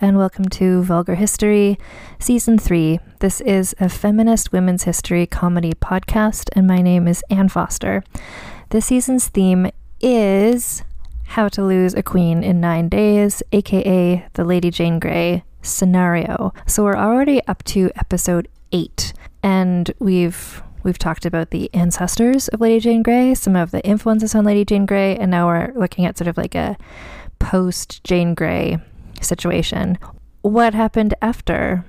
[0.00, 1.76] And welcome to Vulgar History,
[2.20, 3.00] Season 3.
[3.18, 8.04] This is a feminist women's history comedy podcast, and my name is Ann Foster.
[8.70, 10.84] This season's theme is
[11.24, 16.52] How to Lose a Queen in Nine Days, aka the Lady Jane Grey scenario.
[16.64, 22.60] So we're already up to episode 8, and we've We've talked about the ancestors of
[22.60, 26.06] Lady Jane Grey, some of the influences on Lady Jane Grey, and now we're looking
[26.06, 26.78] at sort of like a
[27.40, 28.78] post Jane Grey
[29.24, 29.98] situation.
[30.42, 31.84] What happened after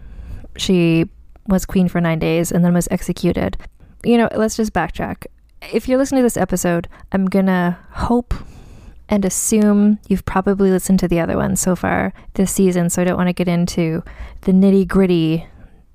[0.57, 1.05] she
[1.47, 3.57] was queen for nine days and then was executed?
[4.03, 5.25] You know, let's just backtrack.
[5.73, 8.33] If you're listening to this episode, I'm gonna hope
[9.09, 13.05] and assume you've probably listened to the other ones so far this season, so I
[13.05, 14.03] don't want to get into
[14.41, 15.47] the nitty gritty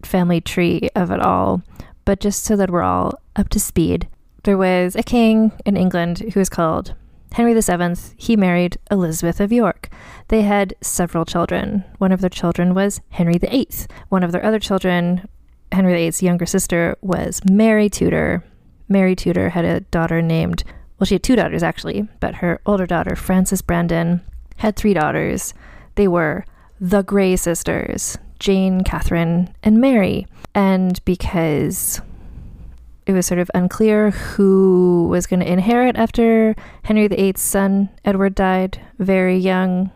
[0.03, 1.63] family tree of it all.
[2.05, 4.09] But just so that we're all up to speed,
[4.43, 6.95] there was a king in England who was called
[7.35, 9.89] Henry VII, he married Elizabeth of York.
[10.29, 11.83] They had several children.
[11.99, 13.69] One of their children was Henry VIII.
[14.09, 15.29] One of their other children,
[15.73, 18.45] Henry VIII's younger sister, was Mary Tudor.
[18.89, 20.63] Mary Tudor had a daughter named,
[20.99, 24.21] well, she had two daughters actually, but her older daughter, Frances Brandon,
[24.59, 25.55] had three daughters.
[25.97, 26.45] They were
[26.81, 30.29] the Grey sisters, Jane, Catherine, and Mary.
[30.55, 32.01] And because
[33.07, 38.35] it was sort of unclear who was going to inherit after Henry VIII's son Edward
[38.35, 39.91] died very young.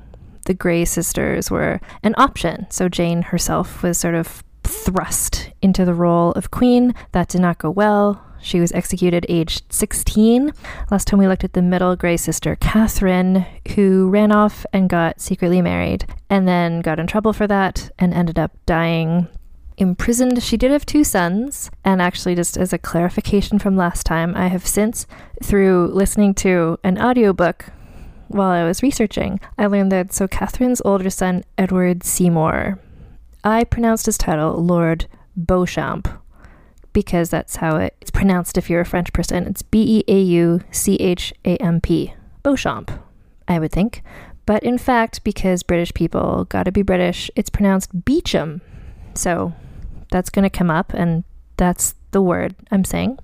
[0.47, 5.95] The Grey sisters were an option, so Jane herself was sort of thrust into the
[5.95, 6.95] role of queen.
[7.13, 8.23] That did not go well.
[8.41, 10.53] She was executed aged 16.
[10.91, 13.45] Last time we looked at the middle Grey sister, Catherine,
[13.75, 18.15] who ran off and got secretly married and then got in trouble for that and
[18.15, 19.29] ended up dying
[19.79, 20.43] imprisoned.
[20.43, 24.49] She did have two sons, and actually, just as a clarification from last time, I
[24.49, 25.07] have since,
[25.43, 27.67] through listening to an audiobook
[28.29, 32.79] while I was researching, I learned that so Catherine's older son, Edward Seymour,
[33.43, 35.07] I pronounced his title Lord
[35.37, 36.09] Beauchamp
[36.93, 39.47] because that's how it's pronounced if you're a French person.
[39.47, 42.15] It's B E A U C H A M P.
[42.43, 42.91] Beauchamp,
[43.47, 44.03] I would think.
[44.47, 48.61] But in fact, because British people gotta be British, it's pronounced Beecham.
[49.15, 49.55] So
[50.11, 51.25] that's going to come up, and
[51.57, 53.19] that's the word I'm saying.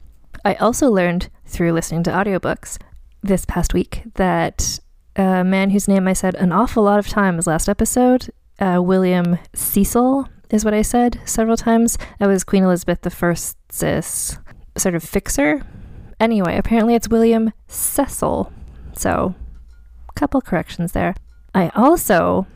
[0.45, 2.78] I also learned through listening to audiobooks
[3.22, 4.78] this past week that
[5.17, 9.39] a man whose name I said an awful lot of times last episode, uh, William
[9.55, 11.97] Cecil, is what I said several times.
[12.19, 14.39] That was Queen Elizabeth I's
[14.77, 15.62] sort of fixer.
[16.21, 18.53] Anyway, apparently it's William Cecil.
[18.97, 19.34] So,
[20.15, 21.15] couple corrections there.
[21.55, 22.47] I also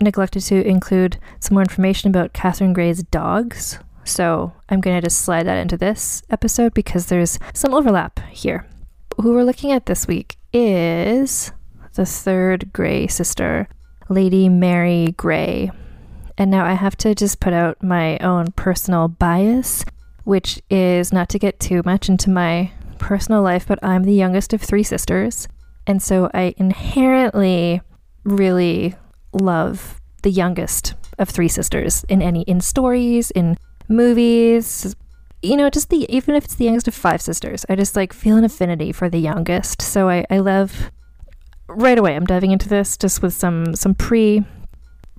[0.00, 3.78] neglected to include some more information about Catherine Grey's dogs.
[4.04, 8.66] So I'm going to just slide that into this episode because there's some overlap here.
[9.20, 11.52] Who we're looking at this week is
[11.94, 13.68] the third Grey sister,
[14.08, 15.70] Lady Mary Grey.
[16.38, 19.84] And now I have to just put out my own personal bias,
[20.24, 24.52] which is not to get too much into my personal life, but I'm the youngest
[24.52, 25.48] of three sisters.
[25.86, 27.80] And so I inherently
[28.24, 28.94] really
[29.32, 33.56] love the youngest of three sisters in any in stories, in
[33.88, 34.94] movies,
[35.42, 38.12] you know, just the even if it's the youngest of five sisters, I just like
[38.12, 39.82] feel an affinity for the youngest.
[39.82, 40.90] So I, I love
[41.68, 44.44] right away I'm diving into this just with some some pre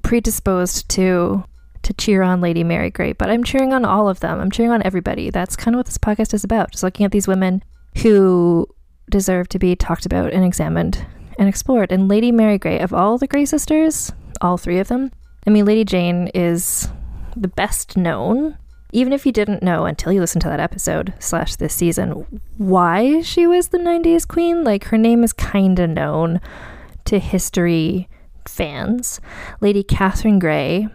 [0.02, 1.44] predisposed to
[1.82, 4.40] to cheer on Lady Mary Grey, but I'm cheering on all of them.
[4.40, 5.30] I'm cheering on everybody.
[5.30, 6.72] That's kind of what this podcast is about.
[6.72, 7.64] Just looking at these women
[8.02, 8.68] who
[9.10, 11.06] deserve to be talked about and examined
[11.40, 11.92] and explored.
[11.92, 15.12] And Lady Mary Grey, of all the Grey sisters, all three of them,
[15.48, 16.90] I mean, Lady Jane is
[17.36, 18.58] the best known.
[18.92, 22.26] Even if you didn't know until you listened to that episode slash this season
[22.58, 26.42] why she was the nine days queen, like her name is kind of known
[27.06, 28.10] to history
[28.48, 29.22] fans.
[29.62, 30.88] Lady Catherine Grey,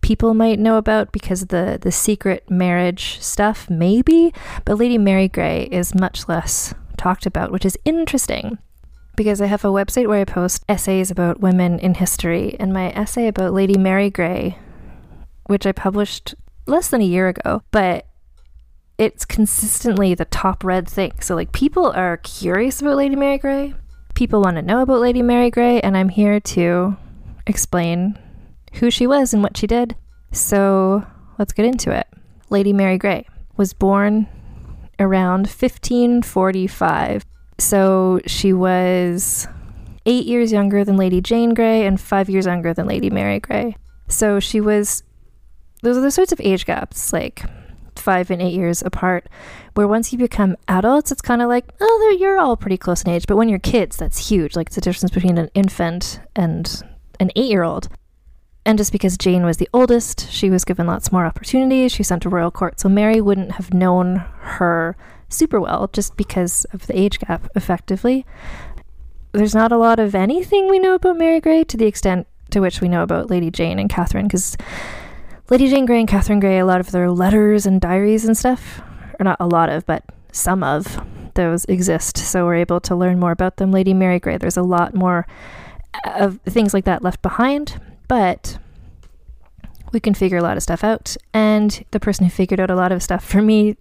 [0.00, 4.32] people might know about because of the the secret marriage stuff, maybe,
[4.64, 8.58] but Lady Mary Grey is much less talked about, which is interesting
[9.20, 12.90] because I have a website where I post essays about women in history, and my
[12.92, 14.56] essay about Lady Mary Grey,
[15.44, 16.34] which I published
[16.64, 18.06] less than a year ago, but
[18.96, 21.12] it's consistently the top read thing.
[21.20, 23.74] So, like, people are curious about Lady Mary Grey.
[24.14, 26.96] People want to know about Lady Mary Grey, and I'm here to
[27.46, 28.18] explain
[28.76, 29.96] who she was and what she did.
[30.32, 31.04] So,
[31.38, 32.06] let's get into it.
[32.48, 33.26] Lady Mary Grey
[33.58, 34.28] was born
[34.98, 37.26] around 1545.
[37.60, 39.46] So, she was
[40.06, 43.76] eight years younger than Lady Jane Grey and five years younger than Lady Mary Grey.
[44.08, 45.02] So, she was
[45.82, 47.42] those are the sorts of age gaps, like
[47.96, 49.28] five and eight years apart,
[49.74, 53.10] where once you become adults, it's kind of like, oh, you're all pretty close in
[53.10, 53.26] age.
[53.26, 54.56] But when you're kids, that's huge.
[54.56, 56.82] Like, it's the difference between an infant and
[57.18, 57.88] an eight year old.
[58.66, 61.92] And just because Jane was the oldest, she was given lots more opportunities.
[61.92, 62.78] She sent to royal court.
[62.78, 64.96] So Mary wouldn't have known her
[65.30, 68.26] super well just because of the age gap, effectively.
[69.32, 72.60] There's not a lot of anything we know about Mary Grey to the extent to
[72.60, 74.56] which we know about Lady Jane and Catherine, because
[75.48, 78.80] Lady Jane Grey and Catherine Grey, a lot of their letters and diaries and stuff,
[79.18, 81.00] or not a lot of, but some of
[81.34, 82.18] those exist.
[82.18, 83.70] So we're able to learn more about them.
[83.70, 85.26] Lady Mary Grey, there's a lot more
[86.14, 88.58] of things like that left behind, but
[89.92, 91.16] we can figure a lot of stuff out.
[91.32, 93.76] And the person who figured out a lot of stuff for me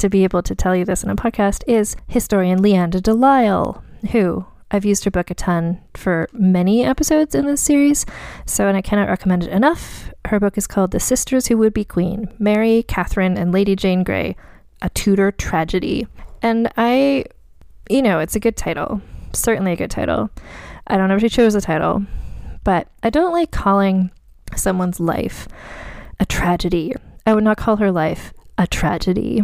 [0.00, 3.82] to be able to tell you this in a podcast is historian Leanda de Lisle,
[4.12, 8.06] who I've used her book a ton for many episodes in this series,
[8.46, 10.10] so and I cannot recommend it enough.
[10.26, 14.02] Her book is called The Sisters Who Would Be Queen Mary, Catherine, and Lady Jane
[14.02, 14.36] Grey,
[14.80, 16.06] a Tudor Tragedy.
[16.40, 17.24] And I,
[17.90, 19.02] you know, it's a good title.
[19.34, 20.30] Certainly a good title.
[20.86, 22.04] I don't know if she chose the title,
[22.64, 24.10] but I don't like calling
[24.56, 25.46] someone's life
[26.18, 26.94] a tragedy.
[27.26, 29.42] I would not call her life a tragedy.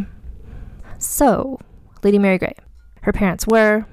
[0.99, 1.59] So,
[2.03, 2.55] Lady Mary Grey.
[3.03, 3.87] Her parents were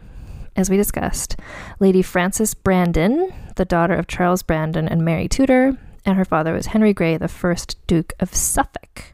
[0.55, 1.35] as we discussed,
[1.79, 6.67] Lady Frances Brandon, the daughter of Charles Brandon and Mary Tudor, and her father was
[6.67, 9.13] Henry Grey, the first Duke of Suffolk.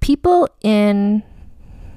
[0.00, 1.22] People in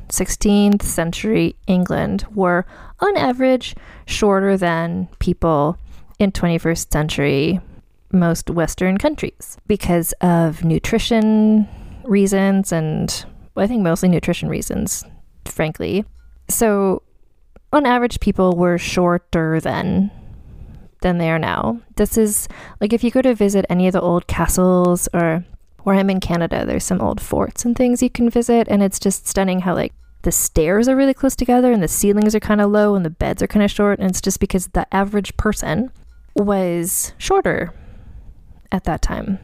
[0.10, 2.66] 16th century England were,
[3.00, 3.75] on average,
[4.06, 5.77] shorter than people
[6.19, 7.60] in 21st century
[8.12, 11.68] most Western countries because of nutrition
[12.04, 13.25] reasons and
[13.56, 15.06] I think mostly nutrition reasons,
[15.51, 16.06] frankly.
[16.50, 17.03] So
[17.74, 20.12] on average, people were shorter then
[21.01, 21.80] than they are now.
[21.95, 22.48] This is
[22.80, 25.44] like if you go to visit any of the old castles or
[25.83, 29.00] where I'm in Canada, there's some old forts and things you can visit, and it's
[29.00, 32.62] just stunning how like the stairs are really close together and the ceilings are kind
[32.62, 35.36] of low and the beds are kind of short, and it's just because the average
[35.38, 35.92] person
[36.36, 37.74] was shorter
[38.71, 39.39] at that time.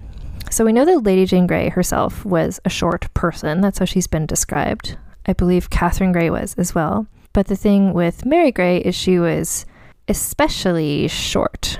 [0.52, 3.62] So we know that Lady Jane Grey herself was a short person.
[3.62, 4.98] That's how she's been described.
[5.28, 7.08] I believe Catherine Grey was as well.
[7.34, 9.66] But the thing with Mary Grey is she was
[10.08, 11.80] especially short.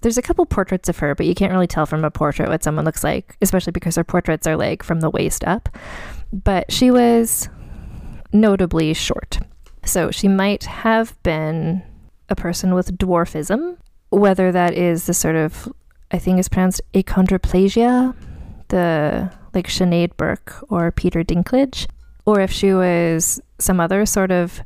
[0.00, 2.64] There's a couple portraits of her, but you can't really tell from a portrait what
[2.64, 5.68] someone looks like, especially because her portraits are like from the waist up.
[6.32, 7.48] But she was
[8.32, 9.38] notably short.
[9.84, 11.82] So she might have been
[12.28, 13.76] a person with dwarfism,
[14.10, 15.72] whether that is the sort of,
[16.10, 18.14] I think is pronounced achondroplasia,
[18.68, 21.86] the like Sinead Burke or Peter Dinklage,
[22.24, 24.62] or if she was some other sort of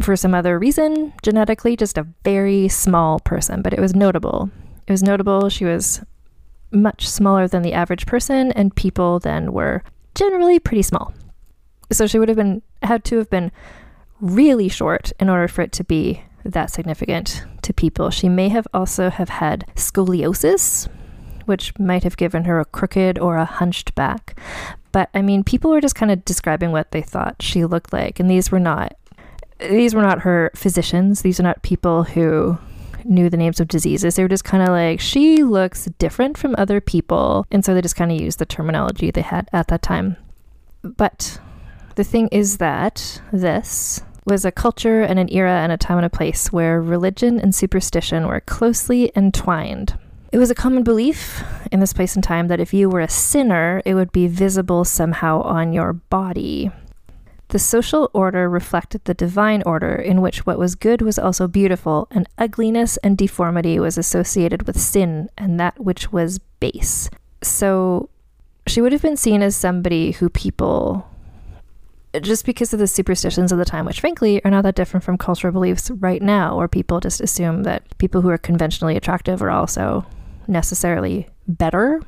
[0.00, 4.50] for some other reason, genetically, just a very small person, but it was notable.
[4.86, 5.48] It was notable.
[5.48, 6.02] She was
[6.70, 9.82] much smaller than the average person, and people then were
[10.14, 11.14] generally pretty small.
[11.92, 13.52] So she would have been had to have been
[14.20, 18.10] really short in order for it to be that significant to people.
[18.10, 20.88] She may have also have had scoliosis,
[21.46, 24.38] which might have given her a crooked or a hunched back.
[24.96, 28.18] But I mean, people were just kind of describing what they thought she looked like,
[28.18, 28.96] and these were not
[29.58, 31.20] these were not her physicians.
[31.20, 32.56] These are not people who
[33.04, 34.16] knew the names of diseases.
[34.16, 37.44] They were just kind of like, she looks different from other people.
[37.50, 40.16] And so they just kind of used the terminology they had at that time.
[40.82, 41.42] But
[41.96, 46.06] the thing is that this was a culture and an era and a time and
[46.06, 49.98] a place where religion and superstition were closely entwined.
[50.36, 53.08] It was a common belief in this place and time that if you were a
[53.08, 56.70] sinner, it would be visible somehow on your body.
[57.48, 62.06] The social order reflected the divine order, in which what was good was also beautiful,
[62.10, 67.08] and ugliness and deformity was associated with sin and that which was base.
[67.40, 68.10] So
[68.66, 71.08] she would have been seen as somebody who people,
[72.20, 75.16] just because of the superstitions of the time, which frankly are not that different from
[75.16, 79.50] cultural beliefs right now, where people just assume that people who are conventionally attractive are
[79.50, 80.04] also
[80.48, 82.02] necessarily better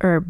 [0.00, 0.24] or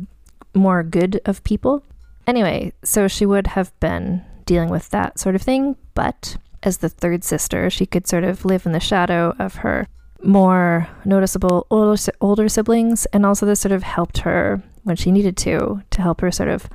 [0.54, 1.84] more good of people.
[2.26, 5.76] Anyway, so she would have been dealing with that sort of thing.
[5.94, 9.86] But as the third sister, she could sort of live in the shadow of her
[10.22, 13.06] more noticeable older, older siblings.
[13.06, 16.48] And also, this sort of helped her when she needed to, to help her sort
[16.48, 16.68] of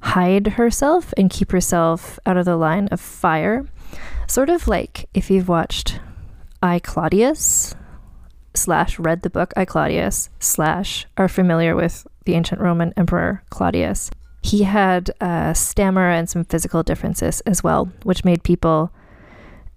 [0.00, 3.66] hide herself and keep herself out of the line of fire.
[4.26, 6.00] Sort of like if you've watched
[6.62, 7.74] I Claudius
[8.54, 14.10] slash read the book I Claudius slash are familiar with the ancient Roman Emperor Claudius.
[14.42, 18.92] He had uh, a stammer and some physical differences as well, which made people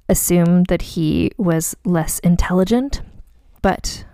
[0.09, 3.01] assume that he was less intelligent.
[3.61, 4.05] But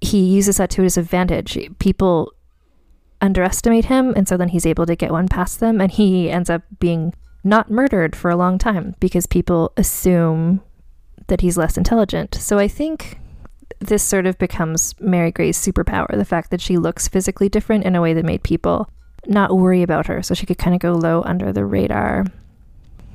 [0.00, 1.58] he uses that to his advantage.
[1.78, 2.32] People
[3.20, 6.48] underestimate him, and so then he's able to get one past them, and he ends
[6.48, 10.62] up being not murdered for a long time because people assume
[11.28, 12.34] that he's less intelligent.
[12.34, 13.19] So I think
[13.80, 17.96] this sort of becomes Mary Grey's superpower the fact that she looks physically different in
[17.96, 18.88] a way that made people
[19.26, 22.26] not worry about her, so she could kind of go low under the radar.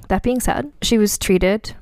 [0.09, 1.73] That being said, she was treated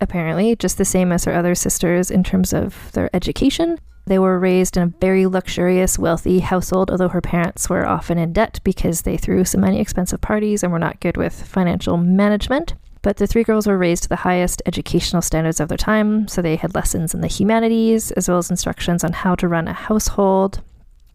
[0.00, 3.78] apparently just the same as her other sisters in terms of their education.
[4.06, 8.34] They were raised in a very luxurious, wealthy household, although her parents were often in
[8.34, 12.74] debt because they threw so many expensive parties and were not good with financial management.
[13.04, 16.40] But the three girls were raised to the highest educational standards of their time, so
[16.40, 19.74] they had lessons in the humanities as well as instructions on how to run a
[19.74, 20.62] household.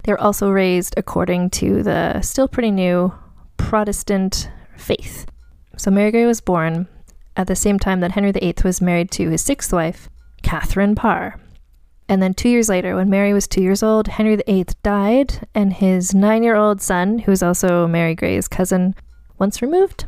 [0.04, 3.12] They were also raised according to the still pretty new
[3.58, 5.26] Protestant faith.
[5.78, 6.88] So Mary Grey was born
[7.36, 10.12] at the same time that Henry VIII was married to his sixth wife,
[10.44, 11.40] Catherine Parr.
[12.08, 15.74] And then two years later, when Mary was two years old, Henry VIII died, and
[15.74, 18.94] his nine year old son, who was also Mary Grey's cousin,
[19.40, 20.06] once removed,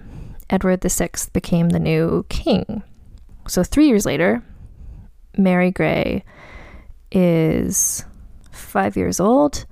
[0.52, 2.84] Edward VI became the new king.
[3.48, 4.44] So three years later,
[5.38, 6.24] Mary Grey
[7.12, 8.06] is
[8.52, 9.66] five years old.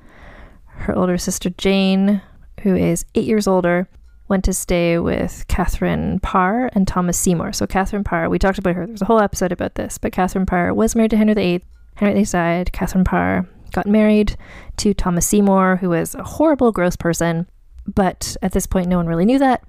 [0.65, 2.21] Her older sister Jane,
[2.62, 3.88] who is eight years older,
[4.29, 7.51] went to stay with Catherine Parr and Thomas Seymour.
[7.53, 8.88] So Catherine Parr, we talked about her.
[8.88, 11.63] there's a whole episode about this, but Catherine Parr was married to Henry VIII
[12.00, 12.71] Henry VIII died.
[12.71, 14.38] Catherine Parr got married
[14.77, 17.45] to Thomas Seymour, who was a horrible, gross person.
[17.86, 19.63] But at this point, no one really knew that.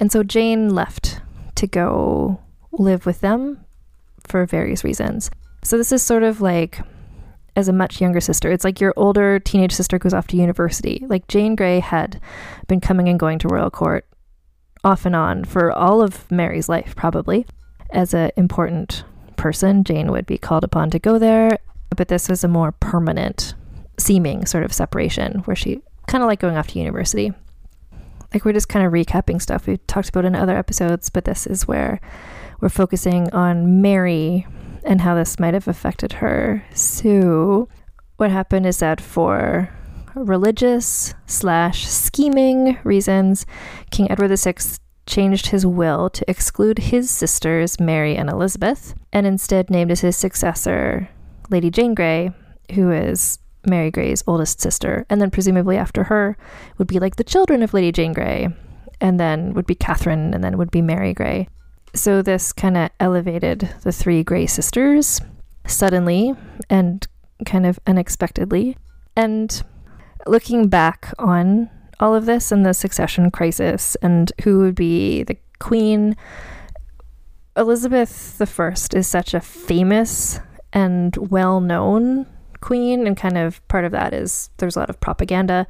[0.00, 1.20] And so Jane left
[1.56, 2.40] to go
[2.72, 3.64] live with them
[4.26, 5.30] for various reasons.
[5.62, 6.80] So this is sort of like
[7.56, 8.52] as a much younger sister.
[8.52, 11.04] It's like your older teenage sister goes off to university.
[11.08, 12.20] Like Jane Grey had
[12.68, 14.06] been coming and going to royal court
[14.84, 17.46] off and on for all of Mary's life, probably.
[17.90, 19.04] As an important
[19.36, 21.58] person, Jane would be called upon to go there
[21.96, 23.54] but this was a more permanent
[23.98, 27.32] seeming sort of separation where she kind of like going off to university.
[28.36, 31.46] Like we're just kind of recapping stuff we talked about in other episodes, but this
[31.46, 32.02] is where
[32.60, 34.46] we're focusing on Mary
[34.84, 36.62] and how this might have affected her.
[36.74, 37.70] So,
[38.18, 39.70] what happened is that for
[40.14, 43.46] religious slash scheming reasons,
[43.90, 44.56] King Edward VI
[45.06, 50.14] changed his will to exclude his sisters, Mary and Elizabeth, and instead named as his
[50.14, 51.08] successor
[51.48, 52.32] Lady Jane Grey,
[52.74, 56.36] who is Mary Grey's oldest sister, and then presumably after her
[56.78, 58.48] would be like the children of Lady Jane Grey,
[59.00, 61.48] and then would be Catherine, and then would be Mary Grey.
[61.94, 65.20] So this kind of elevated the three Grey sisters
[65.66, 66.34] suddenly
[66.68, 67.06] and
[67.44, 68.76] kind of unexpectedly.
[69.16, 69.62] And
[70.26, 71.70] looking back on
[72.00, 76.16] all of this and the succession crisis and who would be the queen,
[77.56, 80.40] Elizabeth I is such a famous
[80.72, 82.26] and well known
[82.66, 85.68] queen, and kind of part of that is there's a lot of propaganda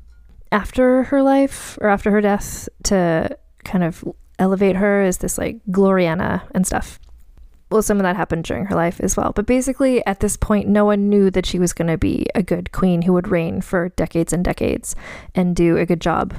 [0.51, 4.03] after her life or after her death to kind of
[4.39, 6.99] elevate her as this like Gloriana and stuff.
[7.71, 9.33] Well, some of that happened during her life as well.
[9.35, 12.43] But basically, at this point, no one knew that she was going to be a
[12.43, 14.97] good queen who would reign for decades and decades
[15.35, 16.33] and do a good job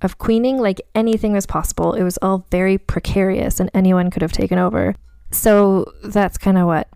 [0.00, 0.58] of queening.
[0.58, 1.92] Like anything was possible.
[1.92, 4.94] It was all very precarious and anyone could have taken over.
[5.30, 6.88] So that's kind of what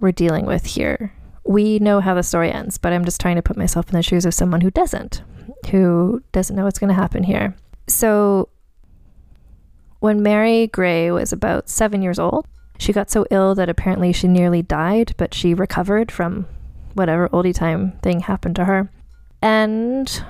[0.00, 1.14] we're dealing with here.
[1.44, 4.02] We know how the story ends, but I'm just trying to put myself in the
[4.02, 5.22] shoes of someone who doesn't,
[5.70, 7.56] who doesn't know what's going to happen here.
[7.88, 8.48] So,
[9.98, 12.46] when Mary Grey was about seven years old,
[12.78, 16.46] she got so ill that apparently she nearly died, but she recovered from
[16.94, 18.90] whatever oldie time thing happened to her.
[19.40, 20.24] And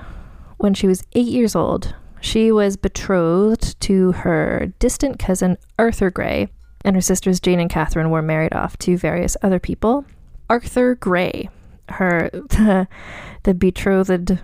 [0.57, 6.49] when she was eight years old, she was betrothed to her distant cousin Arthur Grey,
[6.85, 10.05] and her sisters Jane and Catherine were married off to various other people.
[10.53, 11.49] Arthur Grey,
[11.89, 12.87] her the,
[13.43, 14.39] the betrothed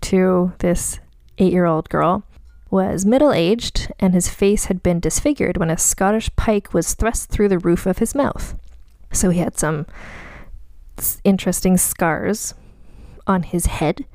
[0.00, 0.98] to this
[1.36, 2.24] eight-year-old girl,
[2.70, 7.50] was middle-aged, and his face had been disfigured when a Scottish pike was thrust through
[7.50, 8.58] the roof of his mouth.
[9.12, 9.84] So he had some
[11.22, 12.54] interesting scars
[13.26, 14.06] on his head.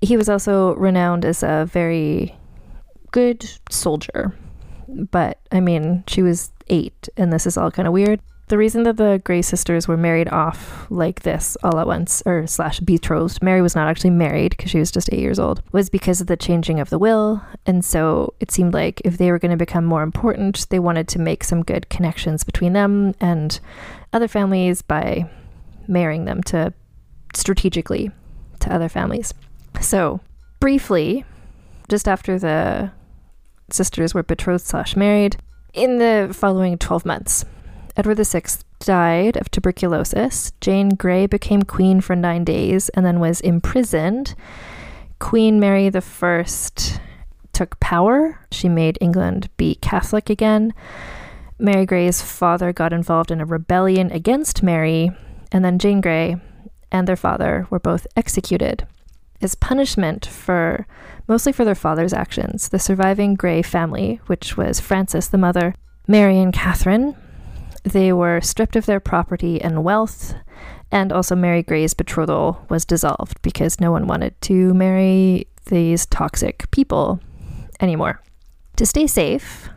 [0.00, 2.34] He was also renowned as a very
[3.10, 4.34] good soldier.
[4.88, 8.20] But I mean, she was eight, and this is all kind of weird.
[8.48, 12.46] The reason that the Grey sisters were married off like this all at once, or
[12.46, 15.88] slash betrothed, Mary was not actually married because she was just eight years old, was
[15.88, 17.42] because of the changing of the will.
[17.64, 21.08] And so it seemed like if they were going to become more important, they wanted
[21.08, 23.58] to make some good connections between them and
[24.12, 25.30] other families by
[25.88, 26.74] marrying them to
[27.34, 28.10] strategically
[28.60, 29.32] to other families.
[29.80, 30.20] So,
[30.60, 31.24] briefly,
[31.88, 32.92] just after the
[33.70, 35.38] sisters were betrothed slash married,
[35.72, 37.44] in the following 12 months,
[37.96, 38.42] Edward VI
[38.80, 40.52] died of tuberculosis.
[40.60, 44.34] Jane Grey became queen for nine days and then was imprisoned.
[45.20, 46.44] Queen Mary I
[47.52, 48.40] took power.
[48.50, 50.74] She made England be Catholic again.
[51.58, 55.12] Mary Grey's father got involved in a rebellion against Mary,
[55.52, 56.36] and then Jane Grey
[56.90, 58.86] and their father were both executed.
[59.40, 60.86] As punishment for
[61.28, 65.74] mostly for their father's actions, the surviving Grey family, which was Frances, the mother,
[66.08, 67.16] Mary, and Catherine,
[67.84, 70.34] they were stripped of their property and wealth,
[70.90, 76.70] and also Mary Grey's betrothal was dissolved because no one wanted to marry these toxic
[76.70, 77.20] people
[77.80, 78.20] anymore.
[78.76, 79.68] To stay safe,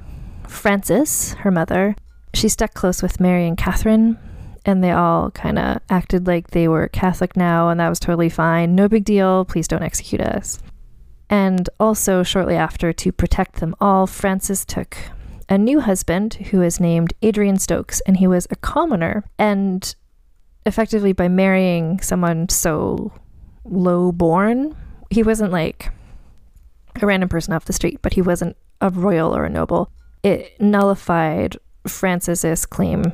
[0.47, 1.95] Frances, her mother,
[2.33, 4.17] she stuck close with Mary and Catherine,
[4.65, 8.29] and they all kind of acted like they were Catholic now, and that was totally
[8.29, 8.75] fine.
[8.75, 9.45] No big deal.
[9.45, 10.59] Please don't execute us.
[11.29, 14.97] And also, shortly after, to protect them all, Frances took
[15.49, 19.23] a new husband who is named Adrian Stokes, and he was a commoner.
[19.37, 19.95] And
[20.65, 23.13] effectively, by marrying someone so
[23.63, 24.75] low born,
[25.09, 25.91] he wasn't like
[27.01, 29.91] a random person off the street, but he wasn't a royal or a noble.
[30.23, 33.13] It nullified Frances's claim,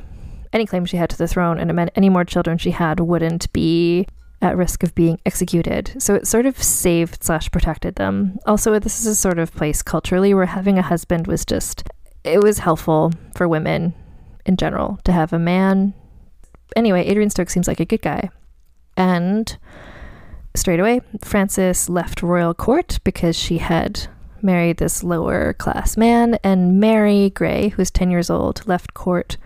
[0.52, 3.00] any claim she had to the throne, and it meant any more children she had
[3.00, 4.08] wouldn't be
[4.42, 5.94] at risk of being executed.
[6.00, 8.38] So it sort of saved slash protected them.
[8.46, 11.84] Also, this is a sort of place culturally where having a husband was just
[12.24, 13.94] it was helpful for women
[14.46, 15.94] in general to have a man.
[16.76, 18.30] Anyway, Adrian Stokes seems like a good guy.
[18.98, 19.58] And
[20.56, 24.08] straight away, Frances left royal court because she had
[24.42, 29.38] married this lower class man, and Mary Grey, who was 10 years old, left court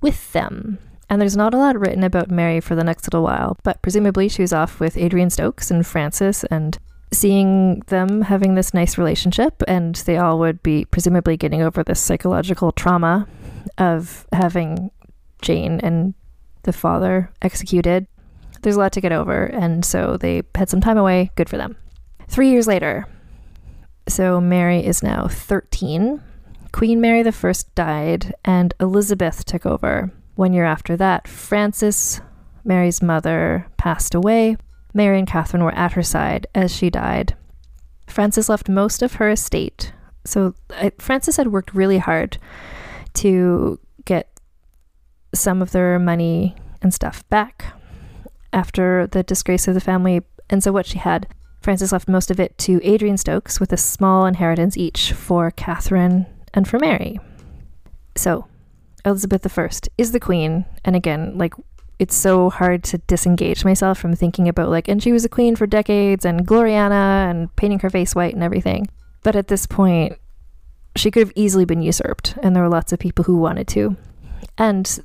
[0.00, 0.78] with them.
[1.08, 4.28] And there's not a lot written about Mary for the next little while, but presumably
[4.28, 6.78] she was off with Adrian Stokes and Frances and
[7.12, 12.00] seeing them having this nice relationship, and they all would be presumably getting over this
[12.00, 13.26] psychological trauma
[13.78, 14.90] of having
[15.42, 16.14] Jane and
[16.62, 18.06] the father executed.
[18.62, 21.30] There's a lot to get over, and so they had some time away.
[21.34, 21.76] Good for them.
[22.28, 23.06] Three years later,
[24.06, 26.22] so Mary is now 13.
[26.72, 30.12] Queen Mary I died, and Elizabeth took over.
[30.36, 32.20] One year after that, Frances,
[32.64, 34.56] Mary's mother, passed away.
[34.92, 37.36] Mary and Catherine were at her side as she died.
[38.06, 39.92] Frances left most of her estate.
[40.24, 40.54] So
[40.98, 42.38] Frances had worked really hard
[43.14, 44.40] to get
[45.34, 47.66] some of their money and stuff back
[48.52, 50.22] after the disgrace of the family.
[50.48, 51.28] And so what she had,
[51.60, 56.26] Frances left most of it to Adrian Stokes with a small inheritance each for Catherine
[56.52, 57.18] and for Mary.
[58.16, 58.46] So
[59.04, 60.64] Elizabeth I is the queen.
[60.84, 61.54] And again, like
[62.00, 65.54] it's so hard to disengage myself from thinking about like and she was a queen
[65.54, 68.88] for decades and gloriana and painting her face white and everything.
[69.22, 70.16] But at this point
[70.96, 73.96] she could have easily been usurped and there were lots of people who wanted to.
[74.56, 74.98] And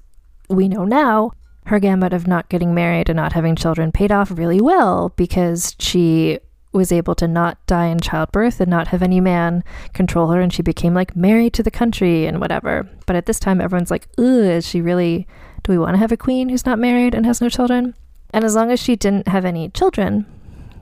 [0.49, 1.33] we know now
[1.65, 5.75] her gambit of not getting married and not having children paid off really well because
[5.77, 6.39] she
[6.71, 10.53] was able to not die in childbirth and not have any man control her and
[10.53, 12.89] she became like married to the country and whatever.
[13.05, 15.27] But at this time everyone's like ugh is she really
[15.65, 17.95] do we want to have a queen who's not married and has no children?
[18.29, 20.27] And as long as she didn't have any children,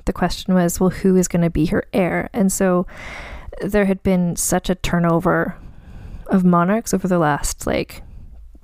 [0.03, 2.29] the question was, well, who is going to be her heir?
[2.33, 2.85] And so
[3.61, 5.55] there had been such a turnover
[6.27, 8.03] of monarchs over the last, like,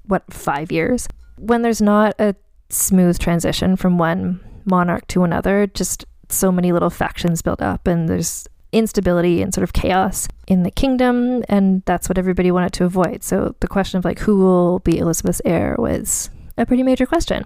[0.03, 1.07] what, five years?
[1.37, 2.35] When there's not a
[2.69, 8.09] smooth transition from one monarch to another, just so many little factions build up, and
[8.09, 12.85] there's instability and sort of chaos in the kingdom, and that's what everybody wanted to
[12.85, 13.23] avoid.
[13.23, 17.45] So the question of like who will be Elizabeth's heir was a pretty major question.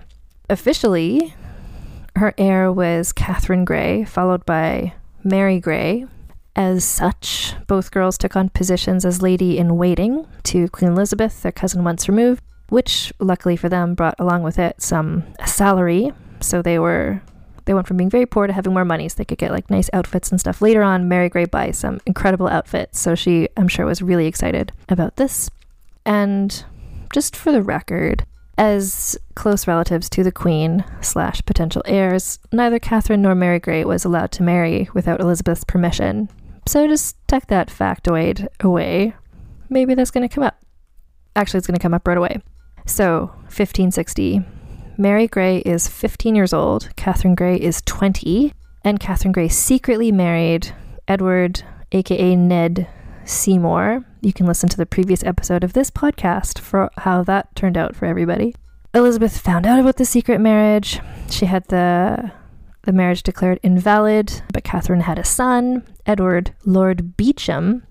[0.50, 1.34] Officially,
[2.16, 6.06] her heir was Catherine Grey, followed by Mary Grey.
[6.56, 11.52] As such, both girls took on positions as lady in waiting to Queen Elizabeth, their
[11.52, 16.12] cousin once removed, which luckily for them brought along with it some salary.
[16.42, 17.22] So they were
[17.66, 19.70] they went from being very poor to having more money so they could get like
[19.70, 20.62] nice outfits and stuff.
[20.62, 23.00] Later on, Mary Grey buys some incredible outfits.
[23.00, 25.50] So she, I'm sure, was really excited about this.
[26.06, 26.64] And
[27.14, 28.26] just for the record,
[28.58, 34.06] as close relatives to the Queen slash potential heirs, neither Catherine nor Mary Grey was
[34.06, 36.30] allowed to marry without Elizabeth's permission.
[36.68, 39.16] So just tuck that factoid away.
[39.70, 40.62] Maybe that's going to come up.
[41.36, 42.42] Actually, it's going to come up right away.
[42.86, 44.44] So, 1560.
[44.98, 48.54] Mary Grey is 15 years old, Catherine Grey is 20,
[48.84, 50.74] and Catherine Grey secretly married
[51.08, 52.88] Edward, aka Ned
[53.26, 54.06] Seymour.
[54.22, 57.96] You can listen to the previous episode of this podcast for how that turned out
[57.96, 58.56] for everybody.
[58.94, 61.00] Elizabeth found out about the secret marriage.
[61.30, 62.32] She had the
[62.84, 67.84] the marriage declared invalid, but Catherine had a son, Edward Lord Beauchamp,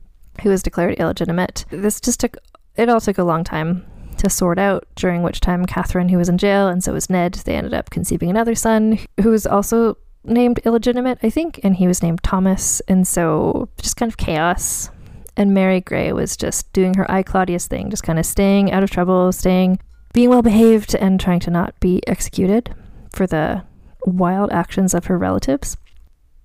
[0.42, 1.64] who was declared illegitimate.
[1.70, 2.36] This just took
[2.76, 3.84] it all took a long time
[4.22, 7.34] to sort out, during which time Catherine, who was in jail, and so was Ned,
[7.34, 11.86] they ended up conceiving another son who was also named illegitimate, I think, and he
[11.88, 14.90] was named Thomas, and so just kind of chaos.
[15.36, 18.82] And Mary Grey was just doing her I Claudius thing, just kind of staying out
[18.82, 19.80] of trouble, staying,
[20.12, 22.74] being well behaved, and trying to not be executed
[23.10, 23.64] for the
[24.04, 25.76] wild actions of her relatives.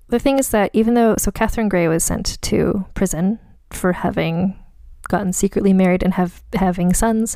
[0.08, 4.58] The thing is that even though, so Catherine Grey was sent to prison for having
[5.10, 7.36] gotten secretly married and have having sons,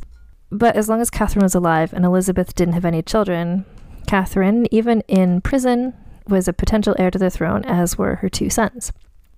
[0.51, 3.65] but as long as Catherine was alive and Elizabeth didn't have any children,
[4.07, 5.93] Catherine, even in prison,
[6.27, 8.91] was a potential heir to the throne, as were her two sons.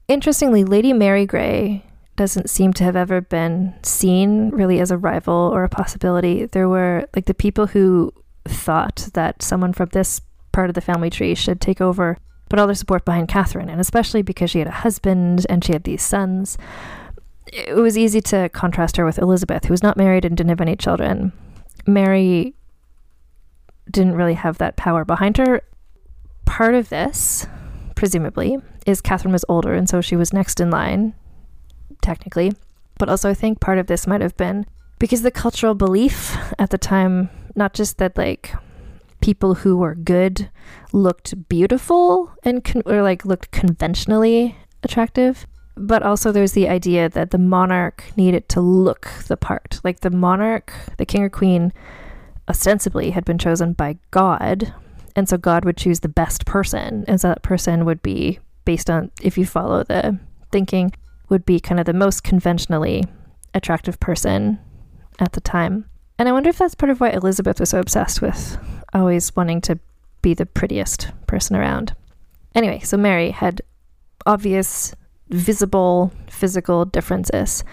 [0.08, 5.52] Interestingly, Lady Mary Grey doesn't seem to have ever been seen really as a rival
[5.54, 6.45] or a possibility.
[6.45, 8.12] There were like the people who
[8.45, 10.21] thought that someone from this
[10.52, 12.17] part of the family tree should take over,
[12.49, 15.73] put all their support behind Catherine, and especially because she had a husband and she
[15.73, 16.58] had these sons.
[17.55, 20.61] It was easy to contrast her with Elizabeth, who was not married and didn't have
[20.61, 21.31] any children.
[21.85, 22.55] Mary
[23.91, 25.61] didn't really have that power behind her,
[26.45, 27.45] part of this,
[27.95, 31.13] presumably, is Catherine was older, and so she was next in line,
[32.01, 32.53] technically.
[32.97, 34.65] But also, I think part of this might have been
[34.99, 38.53] because the cultural belief at the time, not just that like
[39.21, 40.49] people who were good
[40.91, 47.31] looked beautiful and con- or like looked conventionally attractive, but also there's the idea that
[47.31, 49.79] the monarch needed to look the part.
[49.83, 51.73] Like the monarch, the king or queen,
[52.47, 54.73] ostensibly had been chosen by God
[55.15, 57.05] and so God would choose the best person.
[57.07, 60.17] And so that person would be based on, if you follow the
[60.51, 60.93] thinking,
[61.29, 63.03] would be kind of the most conventionally
[63.53, 64.59] attractive person
[65.19, 65.86] at the time.
[66.17, 68.57] And I wonder if that's part of why Elizabeth was so obsessed with
[68.93, 69.79] always wanting to
[70.21, 71.95] be the prettiest person around.
[72.55, 73.62] Anyway, so Mary had
[74.25, 74.93] obvious,
[75.34, 77.63] visible physical differences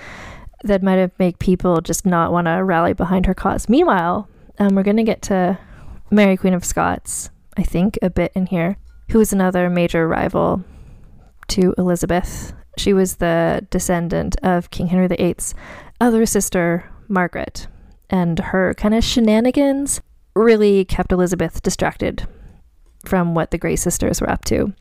[0.65, 3.69] that might have made people just not want to rally behind her cause.
[3.69, 5.59] Meanwhile, um, we're going to get to
[6.11, 8.77] Mary, Queen of Scots, I think, a bit in here,
[9.11, 10.65] who was another major rival
[11.49, 12.53] to Elizabeth.
[12.77, 15.55] She was the descendant of King Henry VIII's
[16.01, 17.67] other sister, Margaret,
[18.09, 20.01] and her kind of shenanigans
[20.35, 22.27] really kept Elizabeth distracted
[23.05, 24.73] from what the Grey sisters were up to.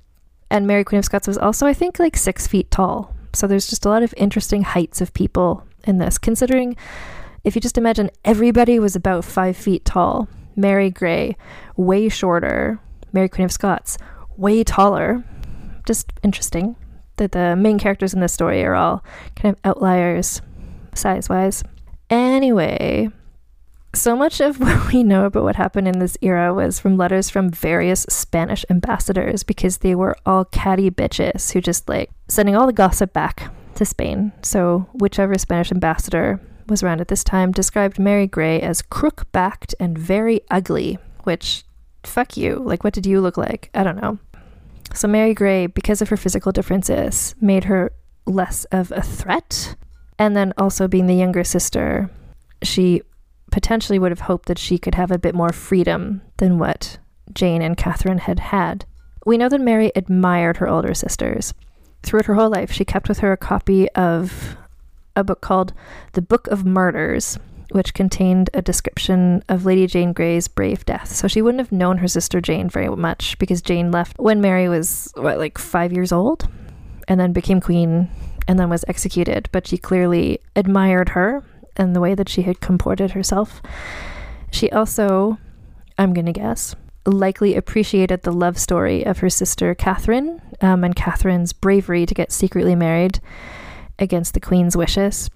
[0.50, 3.16] And Mary, Queen of Scots, was also, I think, like six feet tall.
[3.34, 6.76] So there's just a lot of interesting heights of people in this, considering
[7.44, 11.38] if you just imagine everybody was about five feet tall Mary Grey,
[11.78, 12.80] way shorter.
[13.12, 13.98] Mary Queen of Scots,
[14.38, 15.24] way taller.
[15.86, 16.76] Just interesting
[17.18, 19.04] that the main characters in this story are all
[19.36, 20.42] kind of outliers
[20.94, 21.64] size wise.
[22.10, 23.10] Anyway,
[23.94, 27.30] so much of what we know about what happened in this era was from letters
[27.30, 32.68] from various Spanish ambassadors because they were all catty bitches who just like sending all
[32.68, 34.32] the gossip back to Spain.
[34.42, 39.74] So, whichever Spanish ambassador was around at this time, described Mary Grey as crook backed
[39.80, 41.64] and very ugly, which,
[42.04, 42.56] fuck you.
[42.56, 43.70] Like, what did you look like?
[43.74, 44.20] I don't know.
[44.94, 47.92] So, Mary Grey, because of her physical differences, made her
[48.26, 49.76] less of a threat.
[50.20, 52.10] And then also being the younger sister,
[52.62, 53.02] she
[53.52, 56.98] potentially would have hoped that she could have a bit more freedom than what
[57.34, 58.86] Jane and Catherine had had.
[59.26, 61.54] We know that Mary admired her older sisters.
[62.04, 64.58] Throughout her whole life, she kept with her a copy of
[65.16, 65.74] a book called
[66.14, 67.38] The Book of Martyrs,
[67.72, 71.14] which contained a description of Lady Jane Grey's brave death.
[71.14, 74.70] So she wouldn't have known her sister Jane very much because Jane left when Mary
[74.70, 76.48] was, what, like five years old
[77.08, 78.10] and then became queen
[78.48, 79.50] and then was executed.
[79.52, 81.44] But she clearly admired her
[81.80, 83.62] and the way that she had comported herself.
[84.52, 85.38] She also,
[85.98, 90.96] I'm going to guess, likely appreciated the love story of her sister Catherine um, and
[90.96, 93.20] Catherine's bravery to get secretly married
[93.98, 95.30] against the queen's wishes.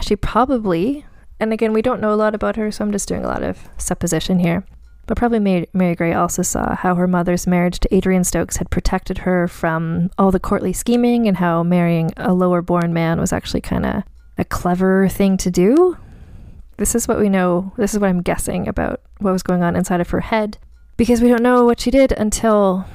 [0.00, 1.04] She probably,
[1.40, 3.42] and again, we don't know a lot about her, so I'm just doing a lot
[3.42, 4.64] of supposition here,
[5.06, 8.70] but probably Mary, Mary Grey also saw how her mother's marriage to Adrian Stokes had
[8.70, 13.32] protected her from all the courtly scheming and how marrying a lower born man was
[13.32, 14.02] actually kind of
[14.38, 15.96] a clever thing to do.
[16.76, 19.76] This is what we know, this is what I'm guessing about what was going on
[19.76, 20.58] inside of her head,
[20.96, 22.86] because we don't know what she did until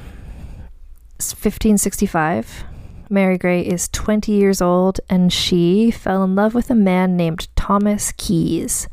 [1.18, 2.66] 1565
[3.10, 7.48] Mary Grey is 20 years old and she fell in love with a man named
[7.56, 8.88] Thomas Keyes,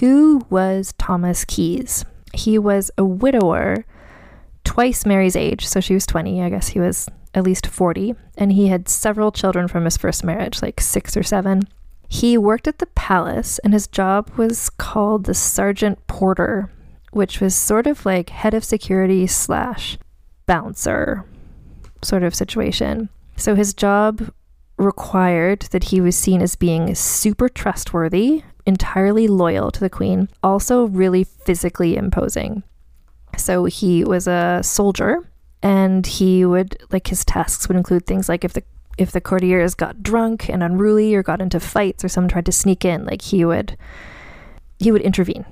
[0.00, 2.04] Who was Thomas Keyes?
[2.34, 3.84] He was a widower,
[4.64, 6.42] twice Mary's age, so she was 20.
[6.42, 10.24] I guess he was at least 40, and he had several children from his first
[10.24, 11.68] marriage, like six or seven.
[12.08, 16.70] He worked at the palace, and his job was called the sergeant porter,
[17.12, 19.98] which was sort of like head of security slash
[20.46, 21.26] bouncer
[22.02, 23.10] sort of situation.
[23.36, 24.32] So his job
[24.78, 30.86] required that he was seen as being super trustworthy, entirely loyal to the queen, also
[30.86, 32.62] really physically imposing.
[33.36, 35.28] So he was a soldier
[35.66, 38.62] and he would like his tasks would include things like if the
[38.96, 42.52] if the courtiers got drunk and unruly or got into fights or someone tried to
[42.52, 43.76] sneak in, like he would
[44.78, 45.44] he would intervene.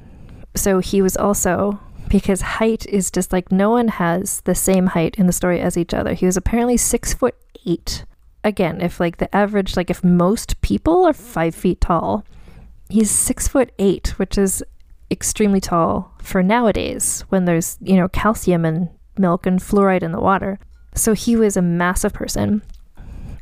[0.55, 5.17] So he was also because height is just like no one has the same height
[5.17, 6.15] in the story as each other.
[6.15, 7.35] He was apparently six foot
[7.67, 8.05] eight.
[8.45, 12.25] Again, if like the average, like if most people are five feet tall,
[12.89, 14.63] he's six foot eight, which is
[15.11, 20.21] extremely tall for nowadays when there's, you know, calcium in milk and fluoride in the
[20.21, 20.59] water.
[20.95, 22.63] So he was a massive person.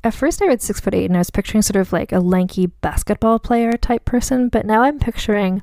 [0.04, 2.18] At first, I read six foot eight and I was picturing sort of like a
[2.18, 5.62] lanky basketball player type person, but now I'm picturing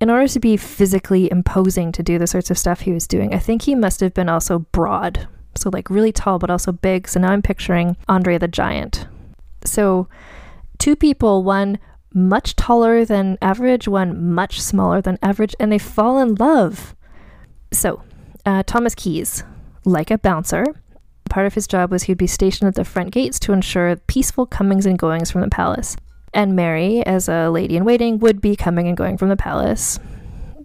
[0.00, 3.32] in order to be physically imposing to do the sorts of stuff he was doing,
[3.32, 5.28] I think he must have been also broad.
[5.54, 7.08] So, like, really tall, but also big.
[7.08, 9.06] So now I'm picturing Andre the Giant.
[9.64, 10.08] So,
[10.78, 11.78] two people, one
[12.12, 16.94] much taller than average, one much smaller than average, and they fall in love.
[17.72, 18.02] So,
[18.46, 19.44] uh, Thomas Keyes,
[19.84, 20.64] like a bouncer,
[21.30, 24.46] part of his job was he'd be stationed at the front gates to ensure peaceful
[24.46, 25.96] comings and goings from the palace.
[26.32, 29.98] And Mary, as a lady in waiting, would be coming and going from the palace